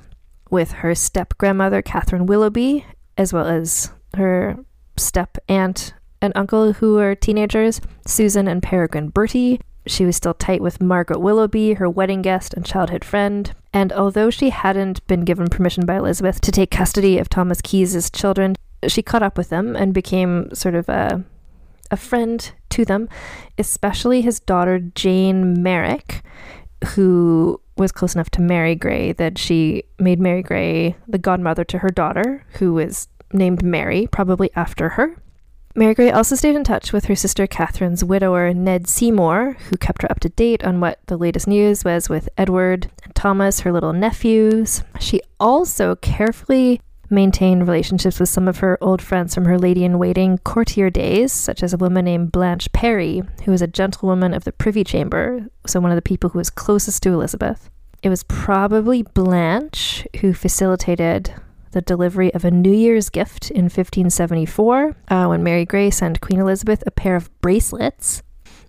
[0.49, 2.85] with her step grandmother, Catherine Willoughby,
[3.17, 4.57] as well as her
[4.97, 9.61] step aunt and uncle who were teenagers, Susan and Peregrine Bertie.
[9.87, 13.53] She was still tight with Margaret Willoughby, her wedding guest and childhood friend.
[13.73, 18.09] And although she hadn't been given permission by Elizabeth to take custody of Thomas Keyes's
[18.09, 18.55] children,
[18.87, 21.23] she caught up with them and became sort of a
[21.91, 23.07] a friend to them,
[23.57, 26.23] especially his daughter Jane Merrick,
[26.87, 31.79] who was close enough to Mary Grey that she made Mary Grey the godmother to
[31.79, 35.15] her daughter, who was named Mary, probably after her.
[35.77, 40.03] Mary Grey also stayed in touch with her sister Catherine's widower, Ned Seymour, who kept
[40.03, 43.73] her up to date on what the latest news was with Edward and Thomas, her
[43.73, 44.83] little nephews.
[45.01, 49.99] She also carefully maintained relationships with some of her old friends from her lady in
[49.99, 54.45] waiting courtier days, such as a woman named Blanche Parry, who was a gentlewoman of
[54.45, 57.69] the Privy Chamber, so one of the people who was closest to Elizabeth.
[58.01, 61.33] It was probably Blanche who facilitated
[61.75, 66.39] the delivery of a New Year's gift in 1574 uh, when Mary Grey sent Queen
[66.39, 68.23] Elizabeth a pair of bracelets,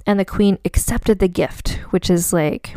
[0.05, 2.75] and the Queen accepted the gift, which is like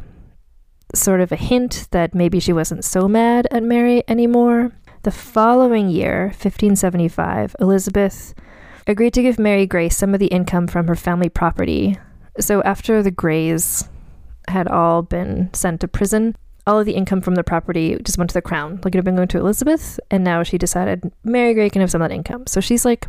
[0.94, 4.72] sort of a hint that maybe she wasn't so mad at Mary anymore.
[5.02, 8.36] The following year, 1575, Elizabeth
[8.86, 11.98] agreed to give Mary Grey some of the income from her family property.
[12.40, 13.90] So after the Greys
[14.48, 16.36] had all been sent to prison,
[16.70, 18.80] all of the income from the property just went to the crown.
[18.84, 21.90] Like it had been going to Elizabeth, and now she decided Mary Grey can have
[21.90, 22.46] some of that income.
[22.46, 23.08] So she's like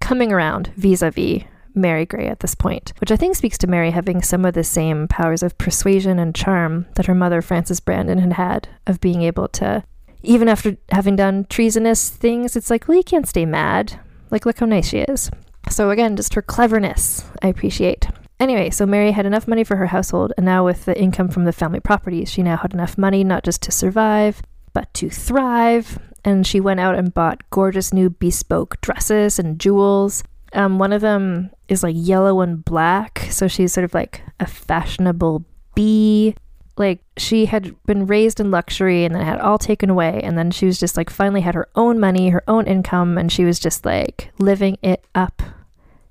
[0.00, 1.42] coming around vis a vis
[1.74, 4.64] Mary Grey at this point, which I think speaks to Mary having some of the
[4.64, 9.20] same powers of persuasion and charm that her mother, Frances Brandon, had had of being
[9.20, 9.84] able to
[10.22, 14.00] even after having done treasonous things, it's like, well, you can't stay mad.
[14.30, 15.30] Like, look how nice she is.
[15.68, 18.08] So, again, just her cleverness, I appreciate.
[18.44, 21.46] Anyway, so Mary had enough money for her household, and now with the income from
[21.46, 24.42] the family properties, she now had enough money not just to survive,
[24.74, 25.98] but to thrive.
[26.26, 30.22] And she went out and bought gorgeous new bespoke dresses and jewels.
[30.52, 34.46] Um, one of them is like yellow and black, so she's sort of like a
[34.46, 36.34] fashionable bee
[36.76, 40.50] like she had been raised in luxury and then had all taken away and then
[40.50, 43.60] she was just like finally had her own money her own income and she was
[43.60, 45.40] just like living it up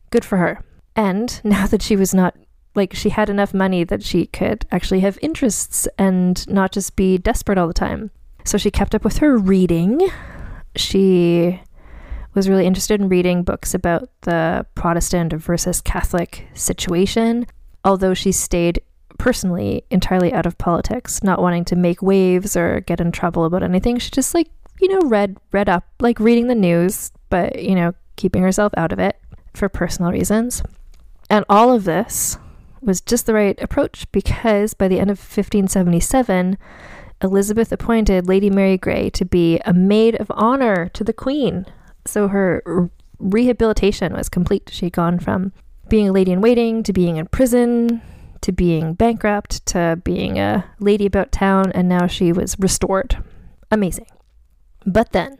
[0.10, 0.64] good for her
[0.96, 2.36] and now that she was not
[2.76, 7.18] like she had enough money that she could actually have interests and not just be
[7.18, 8.10] desperate all the time
[8.44, 10.10] so she kept up with her reading
[10.76, 11.60] she
[12.34, 17.46] was really interested in reading books about the Protestant versus Catholic situation,
[17.84, 18.82] although she stayed
[19.20, 23.64] personally entirely out of politics, not wanting to make waves or get in trouble about
[23.64, 24.00] anything.
[24.00, 24.50] She just like,
[24.82, 28.92] you know, read read up, like reading the news, but you know, keeping herself out
[28.92, 29.18] of it
[29.54, 30.64] for personal reasons.
[31.34, 32.38] And all of this
[32.80, 36.60] was just the right approach because by the end of 1577,
[37.24, 41.66] Elizabeth appointed Lady Mary Grey to be a maid of honor to the Queen.
[42.06, 44.70] So her rehabilitation was complete.
[44.72, 45.54] She'd gone from
[45.90, 48.04] being a lady in waiting to being in prison
[48.42, 53.18] to being bankrupt to being a lady about town, and now she was restored.
[53.72, 54.06] Amazing.
[54.86, 55.40] But then,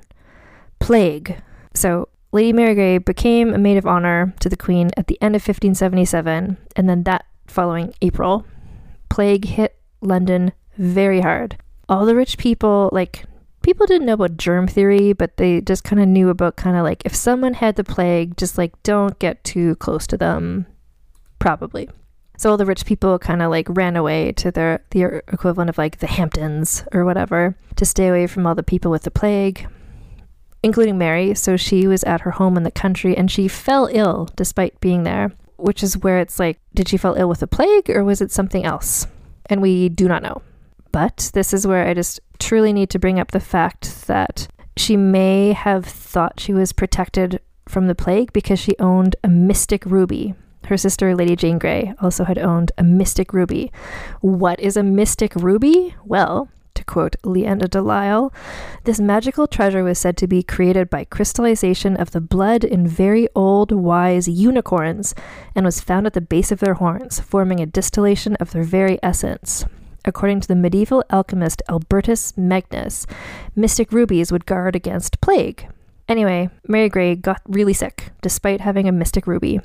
[0.80, 1.40] plague.
[1.76, 5.36] So Lady Mary Grey became a maid of honor to the Queen at the end
[5.36, 8.46] of 1577, and then that following April,
[9.10, 11.56] plague hit London very hard
[11.90, 13.26] all the rich people, like,
[13.62, 16.84] people didn't know about germ theory, but they just kind of knew about kind of
[16.84, 20.66] like if someone had the plague, just like don't get too close to them,
[21.40, 21.90] probably.
[22.38, 25.78] So all the rich people kind of like ran away to their the equivalent of
[25.78, 29.68] like the Hamptons or whatever to stay away from all the people with the plague,
[30.64, 31.36] including Mary.
[31.36, 35.04] So she was at her home in the country and she fell ill despite being
[35.04, 38.22] there, which is where it's like, did she fall ill with the plague or was
[38.22, 39.06] it something else?
[39.48, 40.42] And we do not know.
[40.92, 44.48] But this is where I just truly need to bring up the fact that
[44.78, 49.86] she may have thought she was protected from the plague because she owned a mystic
[49.86, 50.34] ruby.
[50.66, 53.72] Her sister, Lady Jane Grey, also had owned a mystic ruby.
[54.22, 55.96] What is a mystic ruby?
[56.06, 58.34] Well, to quote Leanda de Lisle,
[58.84, 63.28] this magical treasure was said to be created by crystallization of the blood in very
[63.36, 65.16] old, wise unicorns
[65.56, 69.00] and was found at the base of their horns, forming a distillation of their very
[69.04, 69.66] essence.
[70.06, 73.06] According to the medieval alchemist Albertus Magnus,
[73.56, 75.68] mystic rubies would guard against plague.
[76.10, 79.62] Anyway, Mary Grey got really sick, despite having a mystic ruby.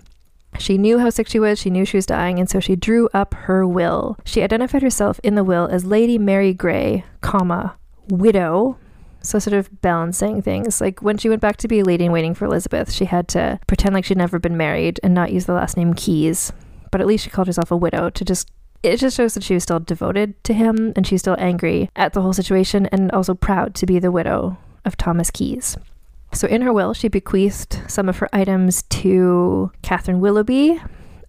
[0.58, 3.08] She knew how sick she was, she knew she was dying, and so she drew
[3.14, 4.16] up her will.
[4.24, 7.76] She identified herself in the will as Lady Mary Grey, comma,
[8.08, 8.78] widow.
[9.20, 10.80] So sort of balancing things.
[10.80, 13.28] Like when she went back to be a lady in waiting for Elizabeth, she had
[13.28, 16.52] to pretend like she'd never been married and not use the last name Keyes.
[16.90, 18.50] But at least she called herself a widow to just
[18.82, 22.12] it just shows that she was still devoted to him and she's still angry at
[22.12, 25.76] the whole situation and also proud to be the widow of Thomas Keyes.
[26.32, 30.80] So, in her will, she bequeathed some of her items to Catherine Willoughby,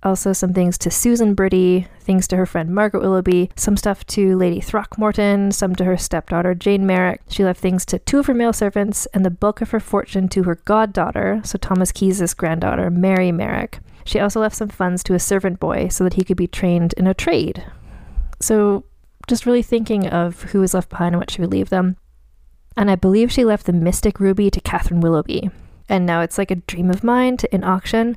[0.03, 4.37] also some things to Susan Bertie, things to her friend Margaret Willoughby, some stuff to
[4.37, 7.21] Lady Throckmorton, some to her stepdaughter Jane Merrick.
[7.29, 10.29] She left things to two of her male servants and the bulk of her fortune
[10.29, 13.79] to her goddaughter, so Thomas Keyes' granddaughter, Mary Merrick.
[14.05, 16.93] She also left some funds to a servant boy so that he could be trained
[16.93, 17.63] in a trade.
[18.39, 18.85] So,
[19.27, 21.97] just really thinking of who was left behind and what she would leave them.
[22.77, 25.49] And I believe she left the Mystic Ruby to Catherine Willoughby.
[25.87, 28.15] And now it's like a dream of mine to, in auction,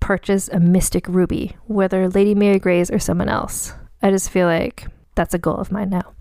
[0.00, 3.72] purchase a Mystic Ruby, whether Lady Mary Grey's or someone else.
[4.02, 6.12] I just feel like that's a goal of mine now.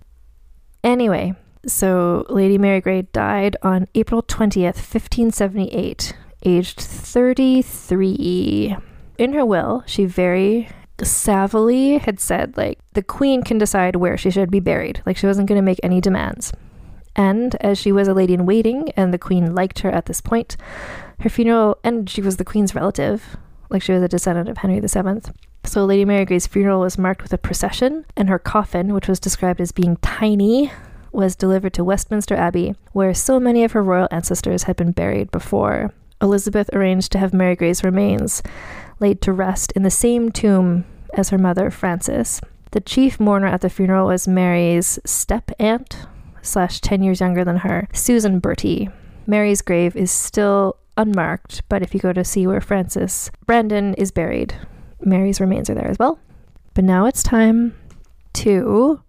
[0.84, 1.34] Anyway,
[1.66, 8.76] so Lady Mary Grey died on April 20th, 1578, aged 33
[9.18, 14.32] in her will, she very savvily had said, like, the queen can decide where she
[14.32, 15.02] should be buried.
[15.06, 16.52] Like, she wasn't going to make any demands.
[17.16, 20.22] And as she was a lady in waiting and the queen liked her at this
[20.22, 20.58] point,
[21.20, 23.38] her funeral, and she was the queen's relative,
[23.70, 25.32] like she was a descendant of Henry VII.
[25.66, 29.20] So Lady Mary Grey's funeral was marked with a procession, and her coffin, which was
[29.20, 30.72] described as being tiny,
[31.12, 35.32] was delivered to Westminster Abbey, where so many of her royal ancestors had been buried
[35.32, 35.94] before.
[36.22, 38.42] Elizabeth arranged to have Mary Grey's remains
[39.00, 42.42] laid to rest in the same tomb as her mother, Frances.
[42.72, 46.08] The chief mourner at the funeral was Mary's step aunt,
[46.44, 48.90] slash 10 years younger than her, Susan Bertie.
[49.26, 54.12] Mary's grave is still unmarked, but if you go to see where Frances Brandon is
[54.12, 54.56] buried,
[55.02, 56.20] Mary's remains are there as well.
[56.74, 57.76] But now it's time
[58.34, 59.02] to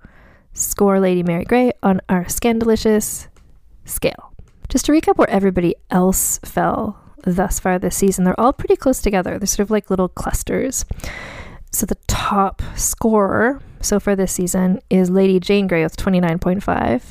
[0.53, 3.29] score Lady Mary Grey on our scandalicious
[3.85, 4.33] scale.
[4.69, 9.01] Just to recap where everybody else fell thus far this season, they're all pretty close
[9.01, 9.39] together.
[9.39, 10.85] They're sort of like little clusters.
[11.75, 17.03] So the top scorer so far this season is Lady Jane Grey with 29.5.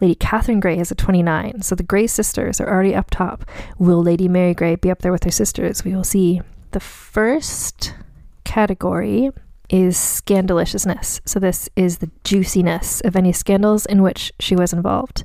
[0.00, 1.62] Lady Catherine Grey has a 29.
[1.62, 3.48] So the Grey sisters are already up top.
[3.78, 5.84] Will Lady Mary Grey be up there with her sisters?
[5.84, 6.40] We will see.
[6.72, 7.94] The first
[8.42, 9.30] category
[9.70, 11.20] is scandaliciousness.
[11.24, 15.22] So this is the juiciness of any scandals in which she was involved.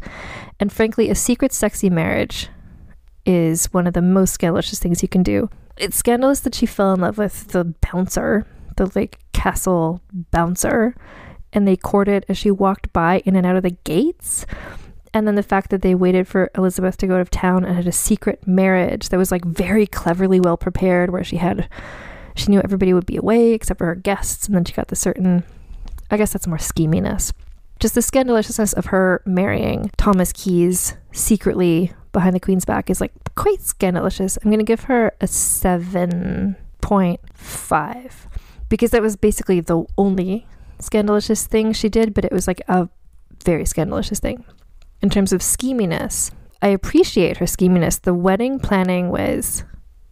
[0.59, 2.47] And frankly, a secret sexy marriage
[3.25, 5.49] is one of the most scandalous things you can do.
[5.77, 8.45] It's scandalous that she fell in love with the bouncer,
[8.77, 10.01] the like castle
[10.31, 10.95] bouncer,
[11.51, 14.45] and they courted as she walked by in and out of the gates.
[15.13, 17.75] And then the fact that they waited for Elizabeth to go out of town and
[17.75, 21.69] had a secret marriage that was like very cleverly well prepared, where she had,
[22.35, 24.47] she knew everybody would be away except for her guests.
[24.47, 25.43] And then she got the certain,
[26.09, 27.31] I guess that's more scheminess.
[27.79, 33.11] Just the scandaliciousness of her marrying Thomas Keyes secretly behind the Queen's back is like
[33.35, 34.37] quite scandalous.
[34.37, 38.11] I'm going to give her a 7.5
[38.73, 40.47] because that was basically the only
[40.79, 42.89] scandalous thing she did, but it was like a
[43.43, 44.43] very scandalous thing.
[44.99, 48.01] In terms of scheminess, I appreciate her scheminess.
[48.01, 49.63] The wedding planning was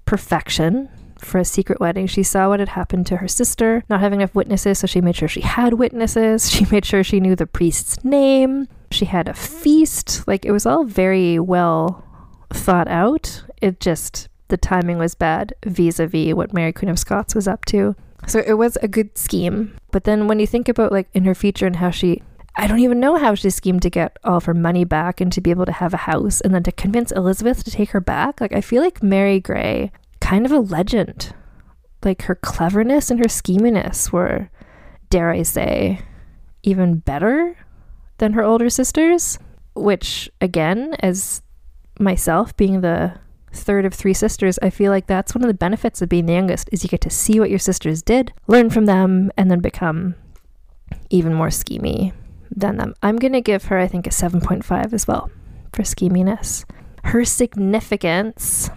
[0.05, 2.05] perfection for a secret wedding.
[2.05, 5.15] She saw what had happened to her sister, not having enough witnesses, so she made
[5.15, 6.51] sure she had witnesses.
[6.51, 8.67] She made sure she knew the priest's name.
[8.91, 10.27] She had a feast.
[10.27, 12.05] Like it was all very well
[12.53, 13.43] thought out.
[13.59, 17.47] It just, the timing was bad vis a vis what Mary Queen of Scots was
[17.47, 17.95] up to.
[18.27, 19.75] So it was a good scheme.
[19.91, 22.21] But then when you think about like in her future and how she
[22.55, 25.31] I don't even know how she schemed to get all of her money back and
[25.31, 28.01] to be able to have a house and then to convince Elizabeth to take her
[28.01, 28.41] back.
[28.41, 31.33] Like I feel like Mary Grey, kind of a legend.
[32.03, 34.49] Like her cleverness and her scheminess were,
[35.09, 36.01] dare I say,
[36.63, 37.55] even better
[38.17, 39.39] than her older sisters.
[39.73, 41.41] Which again, as
[41.99, 43.13] myself being the
[43.53, 46.33] third of three sisters, I feel like that's one of the benefits of being the
[46.33, 49.59] youngest is you get to see what your sisters did, learn from them, and then
[49.59, 50.15] become
[51.09, 52.13] even more schemy
[52.49, 52.93] than them.
[53.01, 55.29] I'm going to give her, I think, a 7.5 as well
[55.73, 56.65] for scheminess.
[57.03, 58.69] Her significance,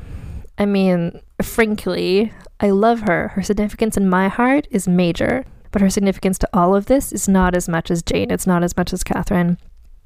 [0.58, 3.28] I mean, frankly, I love her.
[3.28, 7.28] Her significance in my heart is major, but her significance to all of this is
[7.28, 8.30] not as much as Jane.
[8.30, 9.58] It's not as much as Catherine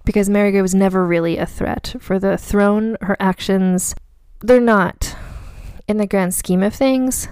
[0.04, 2.96] because Mary Grey was never really a threat for the throne.
[3.02, 3.94] Her actions,
[4.40, 5.16] they're not,
[5.86, 7.28] in the grand scheme of things,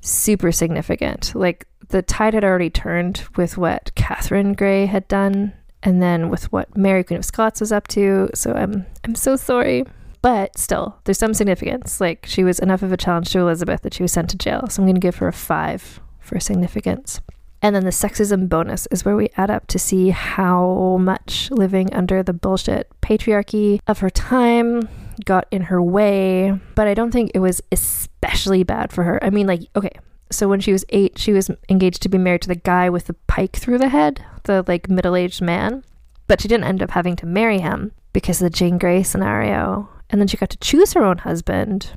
[0.00, 1.34] super significant.
[1.34, 5.52] Like the tide had already turned with what Catherine Grey had done,
[5.82, 8.30] and then with what Mary Queen of Scots was up to.
[8.34, 9.84] So I'm I'm so sorry.
[10.22, 12.00] But still, there's some significance.
[12.00, 14.66] Like she was enough of a challenge to Elizabeth that she was sent to jail.
[14.68, 17.20] So I'm gonna give her a five for significance.
[17.62, 21.92] And then the sexism bonus is where we add up to see how much living
[21.92, 24.88] under the bullshit patriarchy of her time
[25.24, 26.58] got in her way.
[26.74, 29.22] But I don't think it was especially bad for her.
[29.22, 29.92] I mean, like, okay,
[30.30, 33.06] so when she was eight, she was engaged to be married to the guy with
[33.06, 35.84] the pike through the head, the like middle aged man.
[36.26, 39.88] But she didn't end up having to marry him because of the Jane Grey scenario.
[40.08, 41.92] And then she got to choose her own husband.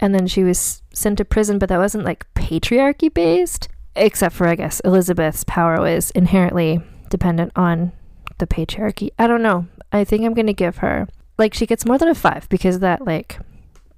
[0.00, 4.46] And then she was sent to prison, but that wasn't like patriarchy based except for
[4.46, 7.92] I guess Elizabeth's power was inherently dependent on
[8.38, 9.10] the patriarchy.
[9.18, 9.66] I don't know.
[9.92, 11.08] I think I'm gonna give her
[11.40, 13.40] like she gets more than a five because that like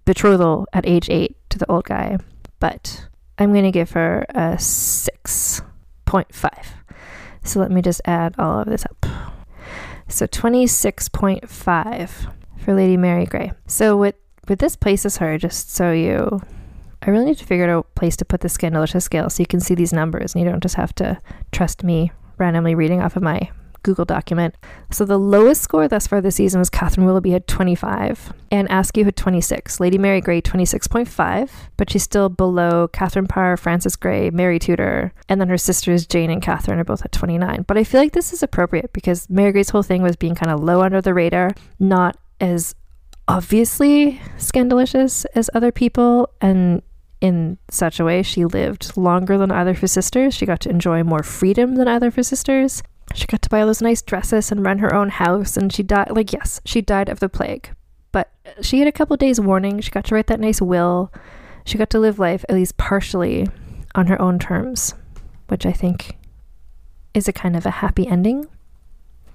[0.07, 2.17] betrothal at age eight to the old guy.
[2.61, 5.61] But I'm gonna give her a six
[6.07, 6.77] point five.
[7.45, 9.05] So let me just add all of this up.
[10.07, 13.51] So 26.5 for Lady Mary Grey.
[13.67, 14.15] So what
[14.47, 16.41] what this places her, just so you
[17.03, 19.47] I really need to figure out a place to put the scandalous scale so you
[19.47, 21.19] can see these numbers and you don't just have to
[21.51, 23.51] trust me randomly reading off of my
[23.83, 24.55] Google document.
[24.91, 29.05] So the lowest score thus far this season was Catherine Willoughby had 25 and Askew
[29.05, 29.81] had 26.
[29.81, 35.41] Lady Mary Grey 26.5, but she's still below Catherine Parr, Frances Grey, Mary Tudor, and
[35.41, 37.65] then her sisters Jane and Catherine are both at 29.
[37.67, 40.53] But I feel like this is appropriate because Mary Grey's whole thing was being kind
[40.53, 42.75] of low under the radar, not as
[43.29, 46.83] obviously scandalous as other people and
[47.23, 50.35] in such a way she lived longer than either of her sisters.
[50.35, 52.83] She got to enjoy more freedom than either of her sisters.
[53.15, 55.83] She got to buy all those nice dresses and run her own house, and she
[55.83, 56.11] died.
[56.11, 57.71] Like, yes, she died of the plague,
[58.11, 58.31] but
[58.61, 59.81] she had a couple days' warning.
[59.81, 61.13] She got to write that nice will.
[61.65, 63.49] She got to live life, at least partially,
[63.95, 64.95] on her own terms,
[65.49, 66.17] which I think
[67.15, 68.47] is a kind of a happy ending.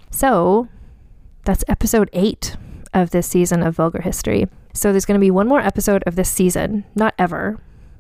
[0.10, 0.68] So,
[1.46, 2.56] that's episode eight
[2.94, 4.48] of this season of Vulgar History.
[4.74, 7.60] So, there's going to be one more episode of this season, not ever,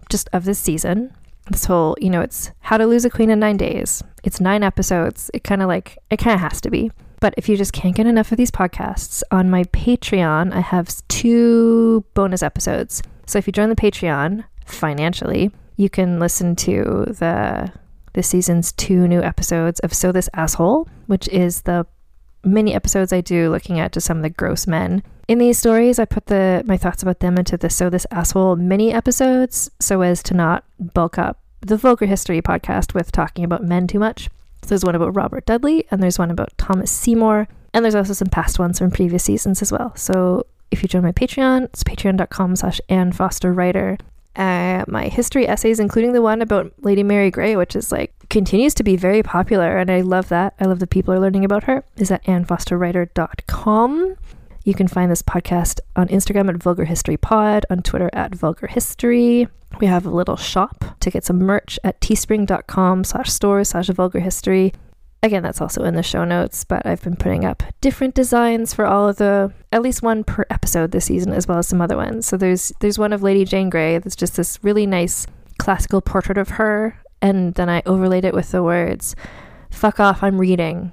[0.10, 1.14] just of this season.
[1.50, 4.04] This whole, you know, it's how to lose a queen in nine days.
[4.24, 5.32] It's nine episodes.
[5.34, 6.92] It kind of like, it kind of has to be.
[7.20, 10.90] But if you just can't get enough of these podcasts, on my Patreon, I have
[11.08, 13.02] two bonus episodes.
[13.26, 17.72] So if you join the Patreon financially, you can listen to the
[18.14, 21.86] this season's two new episodes of So This Asshole, which is the
[22.48, 26.00] mini episodes I do looking at just some of the gross men in these stories,
[26.00, 30.02] I put the my thoughts about them into the So This Asshole mini episodes so
[30.02, 34.30] as to not bulk up the Vulgar History podcast with talking about men too much.
[34.62, 38.14] So there's one about Robert Dudley, and there's one about Thomas Seymour, and there's also
[38.14, 39.96] some past ones from previous seasons as well.
[39.96, 43.98] So if you join my Patreon, it's patreon.com slash Ann Foster Writer.
[44.38, 48.74] Uh, my history essays, including the one about Lady Mary Grey, which is like continues
[48.76, 50.54] to be very popular, and I love that.
[50.60, 51.84] I love that people are learning about her.
[51.98, 54.16] Is at annfosterwriter.com.
[54.64, 58.68] You can find this podcast on Instagram at Vulgar History Pod, on Twitter at Vulgar
[58.68, 59.48] History.
[59.80, 64.20] We have a little shop to get some merch at teespring.com slash store slash vulgar
[64.20, 64.74] history.
[65.24, 68.86] Again, that's also in the show notes, but I've been putting up different designs for
[68.86, 71.98] all of the at least one per episode this season, as well as some other
[71.98, 72.28] ones.
[72.28, 75.26] So there's there's one of Lady Jane Grey that's just this really nice
[75.58, 79.16] classical portrait of her, and then I overlaid it with the words
[79.72, 80.92] "fuck off, I'm reading,"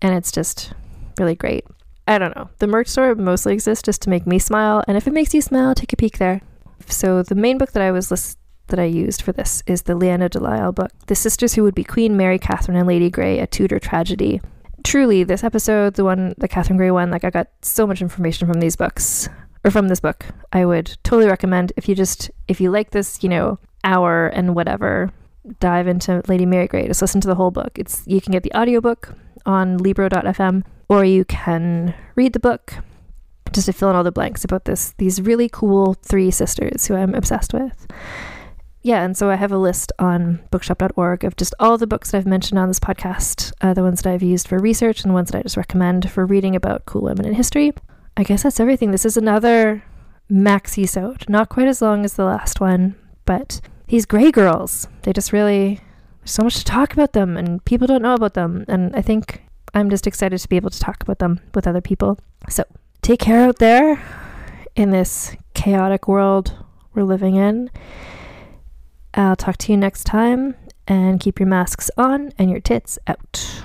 [0.00, 0.72] and it's just
[1.18, 1.64] really great.
[2.06, 2.48] I don't know.
[2.58, 5.42] The merch store mostly exists just to make me smile, and if it makes you
[5.42, 6.40] smile, take a peek there.
[6.86, 8.37] So the main book that I was list-
[8.68, 11.74] that I used for this is the Leanda de Lisle book, The Sisters Who Would
[11.74, 14.40] Be Queen Mary, Catherine, and Lady Grey, a Tudor tragedy.
[14.84, 18.46] Truly, this episode, the one, the Catherine Grey one, like I got so much information
[18.46, 19.28] from these books,
[19.64, 20.24] or from this book.
[20.52, 24.54] I would totally recommend if you just, if you like this, you know, hour and
[24.54, 25.10] whatever,
[25.60, 26.86] dive into Lady Mary Grey.
[26.86, 27.72] Just listen to the whole book.
[27.76, 29.14] It's You can get the audiobook
[29.46, 32.74] on Libro.fm, or you can read the book
[33.52, 36.94] just to fill in all the blanks about this these really cool three sisters who
[36.94, 37.86] I'm obsessed with
[38.82, 42.18] yeah, and so I have a list on bookshop.org of just all the books that
[42.18, 45.30] I've mentioned on this podcast, uh, the ones that I've used for research and ones
[45.30, 47.72] that I just recommend for reading about cool women in history.
[48.16, 48.90] I guess that's everything.
[48.90, 49.82] This is another
[50.30, 55.12] maxi sode, not quite as long as the last one, but these Grey girls, they
[55.12, 55.80] just really
[56.20, 59.02] there's so much to talk about them and people don't know about them and I
[59.02, 59.42] think
[59.74, 62.18] I'm just excited to be able to talk about them with other people.
[62.48, 62.64] So,
[63.02, 64.02] take care out there
[64.76, 66.54] in this chaotic world
[66.94, 67.70] we're living in.
[69.18, 70.54] I'll talk to you next time
[70.86, 73.64] and keep your masks on and your tits out.